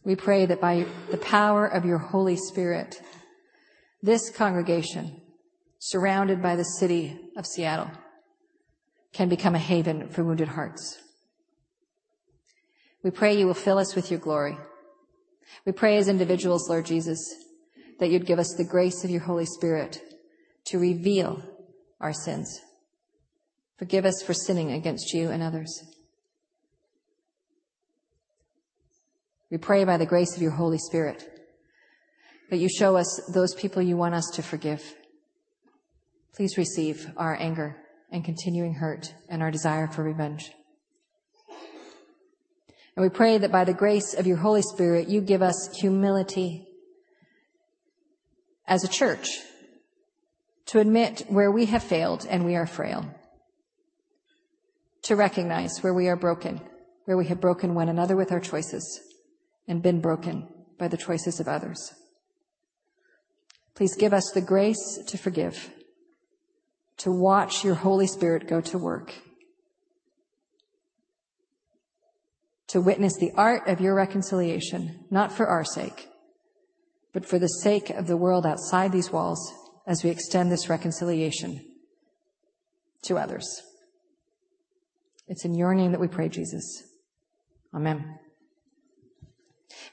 we 0.03 0.15
pray 0.15 0.45
that 0.45 0.61
by 0.61 0.85
the 1.09 1.17
power 1.17 1.65
of 1.65 1.85
your 1.85 1.97
Holy 1.97 2.35
Spirit, 2.35 3.01
this 4.01 4.29
congregation, 4.29 5.21
surrounded 5.79 6.41
by 6.41 6.55
the 6.55 6.63
city 6.63 7.17
of 7.37 7.47
Seattle, 7.47 7.89
can 9.13 9.29
become 9.29 9.55
a 9.55 9.59
haven 9.59 10.09
for 10.09 10.23
wounded 10.23 10.49
hearts. 10.49 10.99
We 13.03 13.11
pray 13.11 13.37
you 13.37 13.45
will 13.45 13.53
fill 13.53 13.77
us 13.77 13.95
with 13.95 14.09
your 14.09 14.19
glory. 14.19 14.57
We 15.65 15.71
pray 15.71 15.97
as 15.97 16.07
individuals, 16.07 16.67
Lord 16.69 16.85
Jesus, 16.85 17.19
that 17.99 18.09
you'd 18.09 18.25
give 18.25 18.39
us 18.39 18.53
the 18.57 18.65
grace 18.65 19.03
of 19.03 19.09
your 19.09 19.21
Holy 19.21 19.45
Spirit 19.45 20.01
to 20.65 20.79
reveal 20.79 21.43
our 22.01 22.13
sins. 22.13 22.59
Forgive 23.77 24.05
us 24.05 24.23
for 24.25 24.33
sinning 24.33 24.71
against 24.71 25.13
you 25.13 25.29
and 25.29 25.43
others. 25.43 25.83
We 29.51 29.57
pray 29.57 29.83
by 29.83 29.97
the 29.97 30.05
grace 30.05 30.35
of 30.35 30.41
your 30.41 30.51
Holy 30.51 30.79
Spirit 30.79 31.29
that 32.49 32.57
you 32.57 32.69
show 32.69 32.95
us 32.95 33.21
those 33.33 33.53
people 33.53 33.81
you 33.81 33.97
want 33.97 34.15
us 34.15 34.29
to 34.33 34.41
forgive. 34.41 34.95
Please 36.33 36.57
receive 36.57 37.07
our 37.17 37.35
anger 37.39 37.82
and 38.13 38.23
continuing 38.23 38.75
hurt 38.75 39.13
and 39.27 39.41
our 39.41 39.51
desire 39.51 39.87
for 39.87 40.03
revenge. 40.03 40.51
And 42.95 43.03
we 43.03 43.09
pray 43.09 43.39
that 43.39 43.51
by 43.51 43.63
the 43.63 43.73
grace 43.73 44.13
of 44.13 44.27
your 44.27 44.37
Holy 44.37 44.61
Spirit, 44.61 45.09
you 45.09 45.19
give 45.19 45.41
us 45.41 45.75
humility 45.75 46.67
as 48.67 48.83
a 48.83 48.87
church 48.87 49.27
to 50.67 50.79
admit 50.79 51.25
where 51.27 51.51
we 51.51 51.65
have 51.65 51.83
failed 51.83 52.25
and 52.29 52.45
we 52.45 52.55
are 52.55 52.67
frail, 52.67 53.05
to 55.01 55.15
recognize 55.15 55.79
where 55.81 55.93
we 55.93 56.07
are 56.07 56.15
broken, 56.15 56.61
where 57.05 57.17
we 57.17 57.25
have 57.25 57.41
broken 57.41 57.73
one 57.73 57.89
another 57.89 58.15
with 58.15 58.31
our 58.31 58.39
choices 58.39 59.01
and 59.67 59.81
been 59.81 59.99
broken 59.99 60.47
by 60.77 60.87
the 60.87 60.97
choices 60.97 61.39
of 61.39 61.47
others. 61.47 61.93
Please 63.73 63.95
give 63.95 64.13
us 64.13 64.29
the 64.31 64.41
grace 64.41 64.99
to 65.07 65.17
forgive, 65.17 65.71
to 66.97 67.11
watch 67.11 67.63
your 67.63 67.75
Holy 67.75 68.07
Spirit 68.07 68.47
go 68.47 68.61
to 68.61 68.77
work, 68.77 69.13
to 72.67 72.81
witness 72.81 73.17
the 73.17 73.31
art 73.35 73.67
of 73.67 73.81
your 73.81 73.95
reconciliation, 73.95 75.05
not 75.09 75.31
for 75.31 75.47
our 75.47 75.63
sake, 75.63 76.07
but 77.13 77.25
for 77.25 77.39
the 77.39 77.47
sake 77.47 77.89
of 77.89 78.07
the 78.07 78.17
world 78.17 78.45
outside 78.45 78.91
these 78.91 79.11
walls 79.11 79.53
as 79.85 80.03
we 80.03 80.09
extend 80.09 80.51
this 80.51 80.69
reconciliation 80.69 81.59
to 83.03 83.17
others. 83.17 83.61
It's 85.27 85.45
in 85.45 85.55
your 85.55 85.73
name 85.73 85.91
that 85.91 86.01
we 86.01 86.07
pray, 86.07 86.29
Jesus. 86.29 86.83
Amen. 87.73 88.19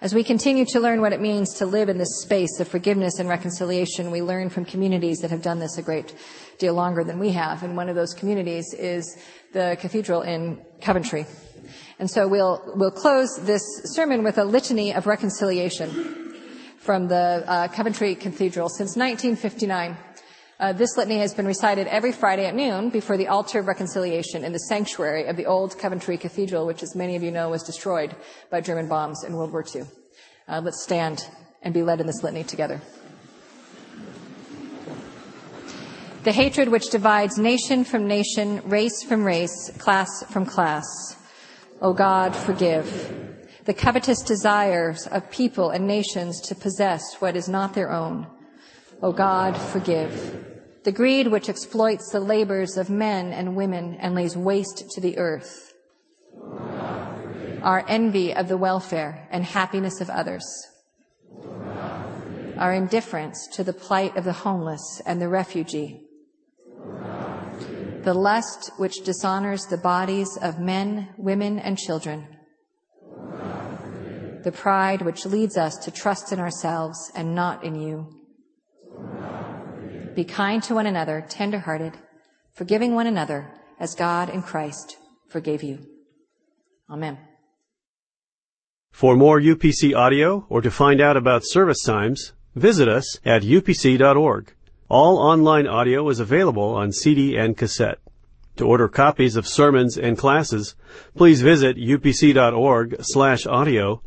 As 0.03 0.15
we 0.15 0.25
continue 0.25 0.65
to 0.65 0.81
learn 0.81 1.03
what 1.03 1.13
it 1.13 1.21
means 1.21 1.53
to 1.59 1.67
live 1.67 1.91
in 1.91 1.99
this 1.99 2.23
space 2.23 2.59
of 2.59 2.67
forgiveness 2.67 3.19
and 3.19 3.29
reconciliation, 3.29 4.11
we 4.11 4.23
learn 4.23 4.49
from 4.49 4.65
communities 4.65 5.19
that 5.19 5.31
have 5.31 5.43
done 5.43 5.59
this 5.59 5.77
a 5.77 5.83
great 5.83 6.15
deal 6.57 6.73
longer 6.73 7.05
than 7.05 7.19
we 7.19 7.33
have. 7.33 7.63
And 7.63 7.77
one 7.77 7.91
of 7.91 7.97
those 7.97 8.15
communities 8.15 8.73
is 8.73 9.19
the 9.53 9.77
cathedral 9.79 10.23
in 10.23 10.59
Coventry. 10.81 11.27
And 11.99 12.11
so 12.11 12.27
we'll, 12.27 12.63
we'll 12.77 12.91
close 12.91 13.29
this 13.43 13.63
sermon 13.95 14.23
with 14.23 14.39
a 14.39 14.45
litany 14.45 14.95
of 14.95 15.07
reconciliation 15.07 16.35
from 16.79 17.09
the 17.09 17.45
uh, 17.47 17.69
Coventry 17.69 18.15
Cathedral 18.15 18.71
since 18.71 18.97
1959. 18.97 19.99
Uh, 20.61 20.75
this 20.75 20.99
litany 20.99 21.17
has 21.17 21.33
been 21.33 21.47
recited 21.47 21.87
every 21.87 22.13
Friday 22.13 22.45
at 22.45 22.55
noon 22.55 22.91
before 22.91 23.17
the 23.17 23.29
altar 23.29 23.61
of 23.61 23.67
reconciliation 23.67 24.45
in 24.45 24.53
the 24.53 24.59
sanctuary 24.59 25.25
of 25.25 25.35
the 25.39 25.47
old 25.47 25.79
Coventry 25.79 26.19
Cathedral, 26.19 26.67
which, 26.67 26.83
as 26.83 26.95
many 26.95 27.17
of 27.17 27.23
you 27.23 27.31
know, 27.31 27.49
was 27.49 27.63
destroyed 27.63 28.15
by 28.51 28.61
German 28.61 28.87
bombs 28.87 29.25
in 29.25 29.35
World 29.35 29.53
War 29.53 29.65
II. 29.75 29.85
Uh, 30.47 30.61
let's 30.63 30.83
stand 30.83 31.27
and 31.63 31.73
be 31.73 31.83
led 31.83 31.99
in 31.99 32.07
this 32.07 32.23
litany 32.23 32.45
together. 32.45 32.79
The 36.25 36.33
hatred 36.33 36.69
which 36.69 36.91
divides 36.91 37.39
nation 37.39 37.83
from 37.83 38.07
nation, 38.07 38.61
race 38.67 39.03
from 39.03 39.25
race, 39.25 39.71
class 39.79 40.11
from 40.31 40.45
class. 40.45 40.85
O 41.81 41.95
God, 41.95 42.37
forgive 42.37 43.39
the 43.65 43.73
covetous 43.73 44.21
desires 44.21 45.07
of 45.07 45.31
people 45.31 45.71
and 45.71 45.87
nations 45.87 46.39
to 46.43 46.55
possess 46.55 47.15
what 47.19 47.35
is 47.35 47.49
not 47.49 47.73
their 47.73 47.91
own. 47.91 48.27
O 49.03 49.13
God, 49.13 49.57
forgive. 49.57 50.50
The 50.85 50.93
greed 50.93 51.29
which 51.29 51.49
exploits 51.49 52.11
the 52.11 52.21
labors 52.21 52.77
of 52.77 52.89
men 52.91 53.33
and 53.33 53.57
women 53.57 53.97
and 54.01 54.15
lays 54.15 54.37
waste 54.37 54.91
to 54.91 55.01
the 55.01 55.19
earth. 55.19 55.75
Our 57.63 57.85
envy 57.89 58.35
of 58.35 58.49
the 58.49 58.57
welfare 58.57 59.29
and 59.31 59.45
happiness 59.45 60.01
of 60.01 60.09
others. 60.09 60.45
Our 62.57 62.73
indifference 62.73 63.47
to 63.53 63.65
the 63.65 63.73
plight 63.73 64.17
of 64.17 64.25
the 64.25 64.33
homeless 64.33 65.03
and 65.05 65.21
the 65.21 65.29
refugee. 65.29 66.03
The 68.03 68.15
lust 68.15 68.71
which 68.79 69.05
dishonors 69.05 69.67
the 69.67 69.77
bodies 69.77 70.39
of 70.41 70.59
men, 70.59 71.11
women, 71.19 71.59
and 71.59 71.77
children 71.77 72.27
the 74.43 74.53
pride 74.53 75.03
which 75.03 75.27
leads 75.27 75.57
us 75.57 75.77
to 75.77 75.91
trust 75.91 76.33
in 76.33 76.41
ourselves 76.41 77.11
and 77.15 77.35
not 77.35 77.63
in 77.65 77.75
you. 77.75 78.20
Be 80.15 80.25
kind 80.25 80.63
to 80.65 80.75
one 80.75 80.87
another, 80.87 81.25
tenderhearted, 81.29 81.95
forgiving 82.53 82.95
one 82.95 83.07
another 83.07 83.51
as 83.79 83.95
God 83.95 84.29
in 84.29 84.43
Christ 84.43 84.97
forgave 85.29 85.63
you. 85.63 85.79
Amen. 86.91 87.19
For 88.91 89.17
more 89.17 89.41
UPC 89.41 89.95
audio 89.95 90.45
or 90.49 90.61
to 90.61 90.71
find 90.71 91.01
out 91.01 91.17
about 91.17 91.47
service 91.47 91.83
times, 91.83 92.33
visit 92.55 92.89
us 92.89 93.19
at 93.25 93.43
upc.org. 93.43 94.55
All 94.89 95.19
online 95.19 95.69
audio 95.69 96.09
is 96.09 96.19
available 96.19 96.75
on 96.75 96.91
CD 96.91 97.37
and 97.37 97.57
cassette. 97.57 97.99
To 98.57 98.67
order 98.67 98.89
copies 98.89 99.37
of 99.37 99.47
sermons 99.47 99.97
and 99.97 100.19
classes, 100.19 100.75
please 101.17 101.41
visit 101.41 101.77
upc.org 101.77 102.97
slash 103.01 103.47
audio 103.47 104.03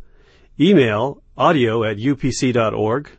email 0.60 1.24
audio 1.36 1.84
at 1.84 1.98
upc.org, 1.98 3.10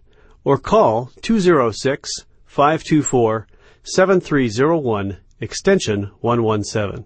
or 0.44 0.59
call 0.59 1.11
206 1.23 2.27
524 2.55 3.49
7301 3.83 5.17
extension 5.40 6.12
117. 6.21 7.05